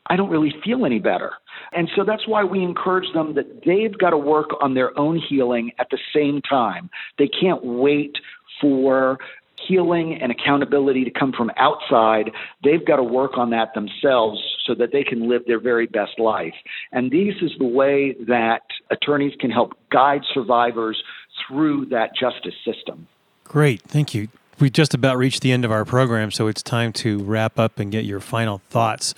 I 0.06 0.16
don't 0.16 0.28
really 0.28 0.54
feel 0.62 0.84
any 0.84 0.98
better. 0.98 1.32
And 1.74 1.90
so 1.96 2.04
that's 2.04 2.26
why 2.26 2.44
we 2.44 2.62
encourage 2.62 3.12
them 3.12 3.34
that 3.34 3.64
they've 3.64 3.96
got 3.96 4.10
to 4.10 4.18
work 4.18 4.50
on 4.60 4.74
their 4.74 4.96
own 4.98 5.20
healing 5.28 5.72
at 5.78 5.88
the 5.90 5.98
same 6.14 6.40
time. 6.42 6.90
They 7.18 7.28
can't 7.28 7.64
wait 7.64 8.16
for 8.60 9.18
healing 9.66 10.18
and 10.20 10.30
accountability 10.30 11.04
to 11.04 11.10
come 11.10 11.32
from 11.32 11.50
outside. 11.56 12.30
They've 12.62 12.84
got 12.84 12.96
to 12.96 13.02
work 13.02 13.36
on 13.36 13.50
that 13.50 13.74
themselves 13.74 14.42
so 14.66 14.74
that 14.74 14.92
they 14.92 15.04
can 15.04 15.28
live 15.28 15.42
their 15.46 15.60
very 15.60 15.86
best 15.86 16.18
life. 16.18 16.54
And 16.92 17.10
this 17.10 17.36
is 17.40 17.52
the 17.58 17.66
way 17.66 18.14
that 18.26 18.62
attorneys 18.90 19.34
can 19.40 19.50
help 19.50 19.74
guide 19.90 20.22
survivors 20.32 21.02
through 21.46 21.86
that 21.86 22.10
justice 22.14 22.54
system. 22.64 23.06
Great. 23.44 23.82
Thank 23.82 24.14
you. 24.14 24.28
We 24.60 24.70
just 24.70 24.94
about 24.94 25.16
reached 25.16 25.42
the 25.42 25.52
end 25.52 25.64
of 25.64 25.72
our 25.72 25.84
program, 25.84 26.30
so 26.30 26.46
it's 26.46 26.62
time 26.62 26.92
to 26.94 27.22
wrap 27.24 27.58
up 27.58 27.78
and 27.78 27.90
get 27.90 28.04
your 28.04 28.20
final 28.20 28.58
thoughts. 28.70 29.14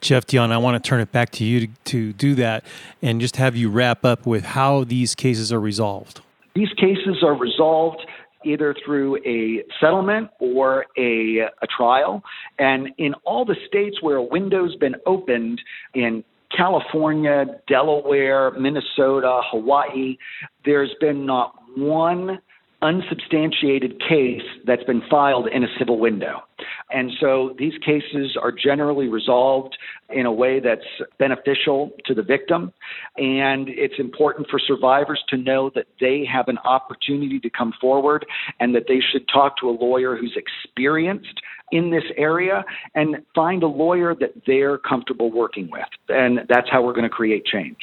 Jeff 0.00 0.26
Dion, 0.26 0.50
I 0.50 0.58
want 0.58 0.82
to 0.82 0.88
turn 0.88 1.00
it 1.00 1.12
back 1.12 1.30
to 1.32 1.44
you 1.44 1.66
to, 1.66 1.72
to 1.84 2.12
do 2.14 2.34
that 2.36 2.64
and 3.02 3.20
just 3.20 3.36
have 3.36 3.54
you 3.54 3.70
wrap 3.70 4.04
up 4.04 4.26
with 4.26 4.44
how 4.44 4.84
these 4.84 5.14
cases 5.14 5.52
are 5.52 5.60
resolved. 5.60 6.20
These 6.54 6.72
cases 6.76 7.22
are 7.22 7.34
resolved 7.34 8.00
either 8.44 8.74
through 8.84 9.18
a 9.26 9.62
settlement 9.80 10.30
or 10.38 10.86
a, 10.96 11.40
a 11.40 11.66
trial. 11.76 12.22
And 12.58 12.88
in 12.98 13.14
all 13.24 13.44
the 13.44 13.56
states 13.68 13.98
where 14.00 14.16
a 14.16 14.22
window's 14.22 14.74
been 14.76 14.96
opened, 15.06 15.60
in 15.94 16.24
California, 16.56 17.60
Delaware, 17.68 18.50
Minnesota, 18.52 19.40
Hawaii, 19.50 20.16
there's 20.64 20.90
been 21.00 21.26
not 21.26 21.54
one 21.76 22.40
unsubstantiated 22.82 24.00
case 24.00 24.42
that's 24.66 24.84
been 24.84 25.02
filed 25.10 25.48
in 25.48 25.64
a 25.64 25.68
civil 25.78 25.98
window. 25.98 26.42
And 26.90 27.10
so 27.20 27.54
these 27.58 27.74
cases 27.84 28.36
are 28.40 28.52
generally 28.52 29.08
resolved 29.08 29.76
in 30.08 30.26
a 30.26 30.32
way 30.32 30.60
that's 30.60 30.86
beneficial 31.18 31.90
to 32.06 32.14
the 32.14 32.22
victim. 32.22 32.72
And 33.16 33.68
it's 33.68 33.98
important 33.98 34.48
for 34.50 34.58
survivors 34.58 35.22
to 35.28 35.36
know 35.36 35.70
that 35.74 35.86
they 36.00 36.24
have 36.30 36.48
an 36.48 36.58
opportunity 36.58 37.38
to 37.40 37.50
come 37.50 37.72
forward 37.80 38.26
and 38.58 38.74
that 38.74 38.84
they 38.88 39.00
should 39.00 39.28
talk 39.28 39.56
to 39.58 39.68
a 39.68 39.72
lawyer 39.72 40.16
who's 40.16 40.36
experienced 40.36 41.40
in 41.72 41.90
this 41.90 42.04
area 42.16 42.64
and 42.94 43.18
find 43.34 43.62
a 43.62 43.68
lawyer 43.68 44.14
that 44.14 44.32
they're 44.46 44.78
comfortable 44.78 45.30
working 45.30 45.70
with. 45.70 45.86
And 46.08 46.40
that's 46.48 46.68
how 46.70 46.82
we're 46.82 46.94
going 46.94 47.04
to 47.04 47.08
create 47.08 47.44
change. 47.44 47.78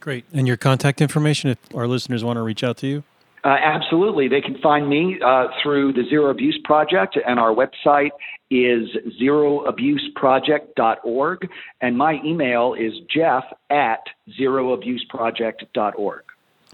Great. 0.00 0.24
And 0.32 0.46
your 0.46 0.56
contact 0.56 1.00
information 1.00 1.50
if 1.50 1.58
our 1.74 1.86
listeners 1.86 2.24
want 2.24 2.36
to 2.36 2.42
reach 2.42 2.62
out 2.62 2.78
to 2.78 2.86
you? 2.86 3.04
Uh, 3.44 3.56
absolutely. 3.62 4.26
They 4.28 4.40
can 4.40 4.56
find 4.58 4.88
me 4.88 5.20
uh, 5.24 5.46
through 5.62 5.92
the 5.92 6.02
Zero 6.08 6.30
Abuse 6.30 6.58
Project, 6.64 7.16
and 7.24 7.38
our 7.38 7.54
website 7.54 8.10
is 8.50 8.88
zeroabuseproject.org. 9.20 11.48
And 11.80 11.96
my 11.96 12.20
email 12.24 12.74
is 12.74 12.94
jeff 13.14 13.44
at 13.70 14.00
zeroabuseproject.org. 14.38 16.22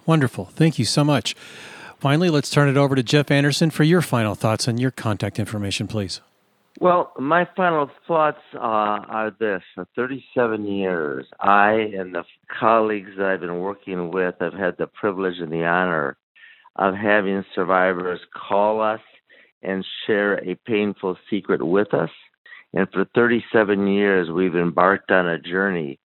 Wonderful. 0.07 0.46
Thank 0.46 0.79
you 0.79 0.85
so 0.85 1.05
much. 1.05 1.35
Finally, 1.98 2.31
let's 2.31 2.50
turn 2.50 2.68
it 2.68 2.77
over 2.77 2.94
to 2.94 3.03
Jeff 3.03 3.31
Anderson 3.31 3.70
for 3.70 3.85
your 3.85 4.03
final 4.03 4.35
thoughts 4.35 4.68
and 4.68 4.79
your 4.79 4.90
contact 4.90 5.38
information, 5.38 5.87
please. 5.87 6.20
Well, 6.81 7.12
my 7.18 7.48
final 7.57 7.88
thoughts 8.07 8.40
uh, 8.55 8.59
are 8.59 9.33
this. 9.38 9.62
For 9.74 9.87
37 9.94 10.66
years, 10.66 11.24
I 11.40 11.72
and 11.96 12.14
the 12.14 12.24
colleagues 12.61 13.12
that 13.16 13.27
I've 13.27 13.40
been 13.40 13.61
working 13.61 14.11
with 14.11 14.35
have 14.40 14.55
had 14.55 14.77
the 14.77 14.88
privilege 14.88 15.38
and 15.38 15.53
the 15.53 15.64
honor 15.64 16.16
of 16.76 16.94
having 16.94 17.44
survivors 17.54 18.20
call 18.48 18.80
us 18.80 19.00
and 19.62 19.84
share 20.06 20.34
a 20.44 20.54
painful 20.66 21.16
secret 21.30 21.62
with 21.62 21.94
us. 21.94 22.10
And 22.72 22.88
for 22.92 23.06
37 23.14 23.87
years, 23.87 24.30
we've 24.30 24.56
embarked 24.56 25.10
on 25.10 25.28
a 25.28 25.38
journey 25.38 25.98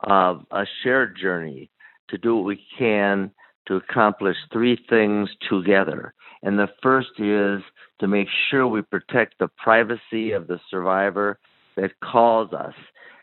of 0.00 0.44
a 0.50 0.64
shared 0.82 1.16
journey 1.20 1.70
to 2.08 2.18
do 2.18 2.36
what 2.36 2.44
we 2.44 2.64
can 2.78 3.30
to 3.66 3.76
accomplish 3.76 4.36
three 4.52 4.78
things 4.88 5.28
together. 5.48 6.14
And 6.42 6.58
the 6.58 6.68
first 6.82 7.18
is 7.18 7.62
to 8.00 8.06
make 8.06 8.28
sure 8.50 8.66
we 8.66 8.82
protect 8.82 9.38
the 9.38 9.48
privacy 9.56 10.32
of 10.32 10.46
the 10.46 10.60
survivor 10.70 11.38
that 11.76 11.92
calls 12.00 12.52
us 12.52 12.74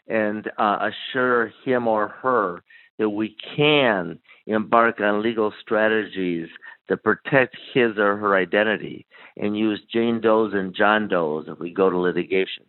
and 0.07 0.49
uh, 0.57 0.89
assure 0.89 1.51
him 1.63 1.87
or 1.87 2.09
her 2.09 2.63
that 2.99 3.09
we 3.09 3.35
can 3.55 4.19
embark 4.45 4.99
on 4.99 5.21
legal 5.21 5.53
strategies 5.61 6.47
to 6.87 6.97
protect 6.97 7.55
his 7.73 7.97
or 7.97 8.17
her 8.17 8.35
identity 8.35 9.05
and 9.37 9.57
use 9.57 9.81
Jane 9.91 10.21
Doe's 10.21 10.53
and 10.53 10.75
John 10.75 11.07
Doe's 11.07 11.45
if 11.47 11.59
we 11.59 11.73
go 11.73 11.89
to 11.89 11.97
litigation. 11.97 12.65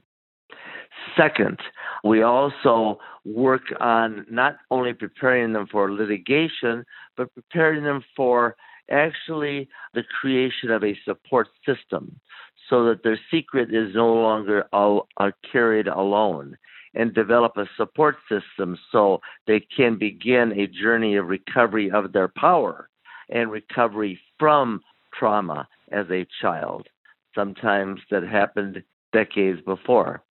Second, 1.17 1.59
we 2.05 2.23
also 2.23 2.99
work 3.25 3.63
on 3.81 4.25
not 4.31 4.57
only 4.71 4.93
preparing 4.93 5.53
them 5.53 5.67
for 5.71 5.93
litigation, 5.93 6.85
but 7.17 7.35
preparing 7.35 7.83
them 7.83 8.03
for 8.17 8.57
actually 8.91 9.69
the 9.95 10.03
creation 10.21 10.71
of 10.71 10.85
a 10.85 10.97
support 11.05 11.49
system 11.67 12.21
so 12.69 12.85
that 12.85 13.03
their 13.03 13.19
secret 13.31 13.75
is 13.75 13.95
no 13.95 14.13
longer 14.13 14.67
all, 14.73 15.09
uh, 15.19 15.31
carried 15.51 15.89
alone 15.89 16.57
and 16.95 17.13
develop 17.13 17.57
a 17.57 17.69
support 17.77 18.17
system 18.29 18.79
so 18.93 19.21
they 19.47 19.61
can 19.61 19.99
begin 19.99 20.53
a 20.53 20.67
journey 20.67 21.17
of 21.17 21.27
recovery 21.27 21.91
of 21.91 22.13
their 22.13 22.29
power 22.29 22.89
and 23.31 23.51
recovery 23.51 24.19
from 24.39 24.81
trauma 25.19 25.69
as 25.93 26.07
a 26.11 26.27
child, 26.41 26.89
sometimes 27.35 28.01
that 28.11 28.23
happened 28.23 28.83
decades 29.13 29.61
before. 29.63 30.23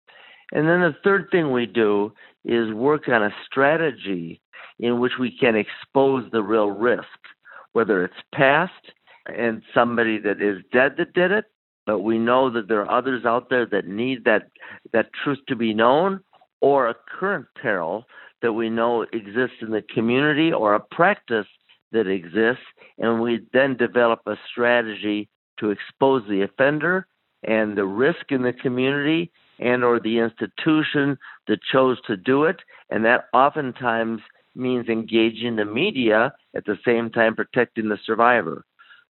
And 0.53 0.69
then 0.69 0.81
the 0.81 0.95
third 1.03 1.29
thing 1.31 1.51
we 1.51 1.67
do 1.67 2.13
is 2.45 2.73
work 2.73 3.09
on 3.09 3.23
a 3.23 3.35
strategy 3.47 4.41
in 4.79 5.01
which 5.01 5.13
we 5.19 5.37
can 5.39 5.55
expose 5.57 6.31
the 6.33 6.43
real 6.43 6.71
risk, 6.71 7.07
whether 7.73 8.05
it's 8.05 8.15
past 8.35 8.93
and 9.27 9.63
somebody 9.73 10.19
that 10.19 10.43
is 10.43 10.63
dead 10.73 10.95
that 10.99 11.15
did 11.15 11.31
it, 11.31 11.47
but 11.87 12.01
we 12.01 12.19
know 12.19 12.51
that 12.51 12.69
there 12.69 12.81
are 12.81 12.99
others 12.99 13.25
out 13.25 13.49
there 13.51 13.67
that 13.67 13.87
need 13.87 14.25
that 14.25 14.51
that 14.93 15.11
truth 15.23 15.39
to 15.49 15.57
be 15.57 15.73
known, 15.75 16.21
or 16.61 16.89
a 16.89 16.97
current 17.19 17.47
peril 17.61 18.05
that 18.41 18.53
we 18.53 18.69
know 18.69 19.03
exists 19.13 19.57
in 19.61 19.71
the 19.71 19.83
community, 19.95 20.53
or 20.53 20.75
a 20.75 20.81
practice 20.81 21.47
that 21.93 22.07
exists, 22.07 22.65
and 22.99 23.21
we 23.21 23.47
then 23.53 23.77
develop 23.77 24.21
a 24.27 24.37
strategy 24.51 25.29
to 25.59 25.71
expose 25.71 26.23
the 26.29 26.43
offender 26.43 27.07
and 27.43 27.77
the 27.77 27.85
risk 27.85 28.31
in 28.31 28.43
the 28.43 28.53
community 28.53 29.31
and 29.59 29.85
or 29.85 30.01
the 30.01 30.19
institution 30.19 31.17
that 31.47 31.59
chose 31.73 31.99
to 32.07 32.17
do 32.17 32.45
it. 32.45 32.57
And 32.91 33.05
that 33.05 33.25
oftentimes 33.33 34.21
means 34.55 34.89
engaging 34.89 35.57
the 35.57 35.65
media 35.65 36.33
at 36.55 36.65
the 36.65 36.79
same 36.85 37.11
time 37.11 37.35
protecting 37.35 37.89
the 37.89 37.99
survivor. 38.05 38.65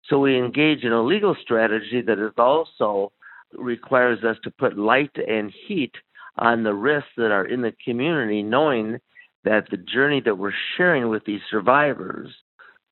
So 0.09 0.19
we 0.19 0.37
engage 0.37 0.83
in 0.83 0.91
a 0.91 1.03
legal 1.03 1.35
strategy 1.41 2.01
that 2.01 2.19
is 2.19 2.33
also 2.37 3.11
requires 3.53 4.23
us 4.23 4.37
to 4.43 4.51
put 4.51 4.77
light 4.77 5.15
and 5.27 5.53
heat 5.67 5.93
on 6.37 6.63
the 6.63 6.73
risks 6.73 7.09
that 7.17 7.31
are 7.31 7.45
in 7.45 7.61
the 7.61 7.73
community 7.83 8.41
knowing 8.41 8.99
that 9.43 9.69
the 9.69 9.77
journey 9.77 10.21
that 10.21 10.37
we're 10.37 10.53
sharing 10.77 11.09
with 11.09 11.25
these 11.25 11.41
survivors 11.49 12.29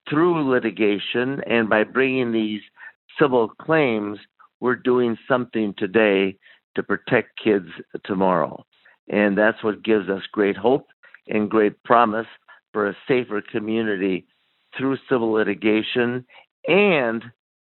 through 0.10 0.50
litigation 0.50 1.42
and 1.48 1.70
by 1.70 1.84
bringing 1.84 2.32
these 2.32 2.62
civil 3.20 3.50
claims 3.50 4.20
we're 4.60 4.76
doing 4.76 5.18
something 5.28 5.74
today 5.78 6.38
to 6.76 6.84
protect 6.84 7.40
kids 7.42 7.68
tomorrow. 8.06 8.66
And 9.10 9.38
that's 9.38 9.64
what 9.64 9.84
gives 9.84 10.10
us 10.10 10.22
great 10.32 10.58
hope 10.58 10.88
and 11.28 11.50
great 11.50 11.82
promise 11.84 12.28
for 12.74 12.88
a 12.88 12.98
safer 13.08 13.42
community 13.42 14.26
through 14.78 14.98
civil 15.10 15.32
litigation 15.32 16.26
and 16.68 17.24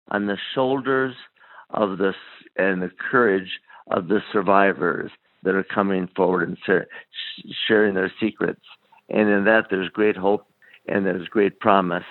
on 0.10 0.28
the 0.28 0.38
shoulders 0.54 1.16
of 1.72 1.98
the 1.98 2.14
and 2.56 2.82
the 2.82 2.92
courage 3.10 3.60
of 3.90 4.08
the 4.08 4.20
survivors 4.32 5.12
that 5.42 5.56
are 5.56 5.64
coming 5.64 6.08
forward 6.16 6.48
and 6.48 6.58
sharing 7.68 7.96
their 7.96 8.12
secrets. 8.20 8.62
And 9.10 9.30
in 9.30 9.44
that, 9.46 9.66
there's 9.70 9.90
great 9.90 10.16
hope 10.16 10.46
and 10.88 11.06
there's 11.06 11.28
great 11.28 11.60
promise, 11.60 12.04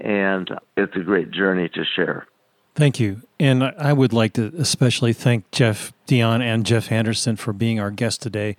and 0.00 0.50
it's 0.76 0.94
a 0.96 1.00
great 1.00 1.30
journey 1.30 1.68
to 1.70 1.84
share. 1.84 2.26
Thank 2.74 2.98
you. 2.98 3.22
And 3.38 3.62
I 3.62 3.92
would 3.92 4.12
like 4.12 4.32
to 4.34 4.52
especially 4.58 5.12
thank 5.12 5.50
Jeff 5.52 5.92
Dion 6.06 6.42
and 6.42 6.66
Jeff 6.66 6.90
Anderson 6.90 7.36
for 7.36 7.52
being 7.52 7.78
our 7.78 7.90
guest 7.90 8.20
today. 8.20 8.56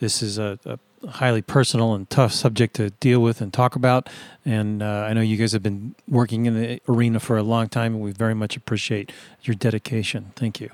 This 0.00 0.22
is 0.22 0.38
a, 0.38 0.58
a 0.66 0.78
highly 1.08 1.40
personal 1.40 1.94
and 1.94 2.08
tough 2.10 2.32
subject 2.32 2.76
to 2.76 2.90
deal 2.90 3.20
with 3.20 3.40
and 3.40 3.52
talk 3.52 3.74
about. 3.74 4.08
And 4.44 4.82
uh, 4.82 5.06
I 5.08 5.14
know 5.14 5.22
you 5.22 5.36
guys 5.36 5.52
have 5.52 5.62
been 5.62 5.94
working 6.08 6.46
in 6.46 6.60
the 6.60 6.80
arena 6.88 7.20
for 7.20 7.36
a 7.36 7.42
long 7.42 7.68
time, 7.68 7.94
and 7.94 8.02
we 8.02 8.12
very 8.12 8.34
much 8.34 8.56
appreciate 8.56 9.12
your 9.42 9.54
dedication. 9.54 10.32
Thank 10.36 10.60
you. 10.60 10.70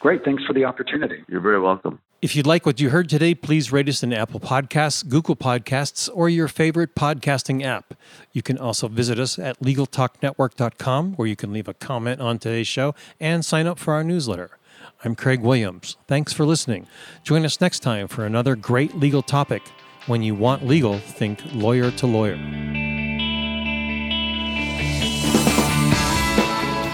Great. 0.00 0.22
Thanks 0.24 0.44
for 0.44 0.52
the 0.52 0.64
opportunity. 0.64 1.24
You're 1.28 1.40
very 1.40 1.60
welcome. 1.60 1.98
If 2.24 2.34
you'd 2.34 2.46
like 2.46 2.64
what 2.64 2.80
you 2.80 2.88
heard 2.88 3.10
today, 3.10 3.34
please 3.34 3.70
rate 3.70 3.86
us 3.86 4.02
in 4.02 4.10
Apple 4.14 4.40
Podcasts, 4.40 5.06
Google 5.06 5.36
Podcasts, 5.36 6.08
or 6.14 6.30
your 6.30 6.48
favorite 6.48 6.94
podcasting 6.94 7.62
app. 7.62 7.92
You 8.32 8.40
can 8.40 8.56
also 8.56 8.88
visit 8.88 9.18
us 9.18 9.38
at 9.38 9.60
LegalTalkNetwork.com, 9.60 11.16
where 11.16 11.28
you 11.28 11.36
can 11.36 11.52
leave 11.52 11.68
a 11.68 11.74
comment 11.74 12.22
on 12.22 12.38
today's 12.38 12.66
show 12.66 12.94
and 13.20 13.44
sign 13.44 13.66
up 13.66 13.78
for 13.78 13.92
our 13.92 14.02
newsletter. 14.02 14.56
I'm 15.04 15.14
Craig 15.14 15.42
Williams. 15.42 15.98
Thanks 16.08 16.32
for 16.32 16.46
listening. 16.46 16.86
Join 17.24 17.44
us 17.44 17.60
next 17.60 17.80
time 17.80 18.08
for 18.08 18.24
another 18.24 18.56
great 18.56 18.96
legal 18.96 19.20
topic. 19.20 19.60
When 20.06 20.22
you 20.22 20.34
want 20.34 20.66
legal, 20.66 21.00
think 21.00 21.42
lawyer 21.52 21.90
to 21.90 22.06
lawyer. 22.06 22.38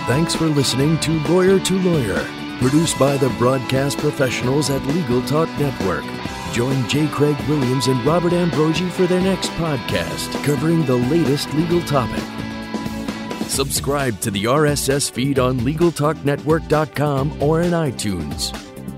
Thanks 0.08 0.34
for 0.34 0.46
listening 0.46 0.98
to 0.98 1.20
Lawyer 1.28 1.60
to 1.60 1.78
Lawyer 1.78 2.39
Produced 2.60 2.98
by 2.98 3.16
the 3.16 3.30
broadcast 3.30 3.96
professionals 3.96 4.68
at 4.68 4.84
Legal 4.88 5.22
Talk 5.22 5.48
Network. 5.58 6.04
Join 6.52 6.86
J. 6.90 7.08
Craig 7.08 7.36
Williams 7.48 7.86
and 7.86 8.04
Robert 8.04 8.34
Ambrogi 8.34 8.86
for 8.90 9.06
their 9.06 9.22
next 9.22 9.48
podcast 9.52 10.30
covering 10.44 10.84
the 10.84 10.96
latest 10.96 11.50
legal 11.54 11.80
topic. 11.80 12.22
Subscribe 13.48 14.20
to 14.20 14.30
the 14.30 14.44
RSS 14.44 15.10
feed 15.10 15.38
on 15.38 15.58
LegalTalkNetwork.com 15.60 17.42
or 17.42 17.62
in 17.62 17.70
iTunes. 17.70 18.69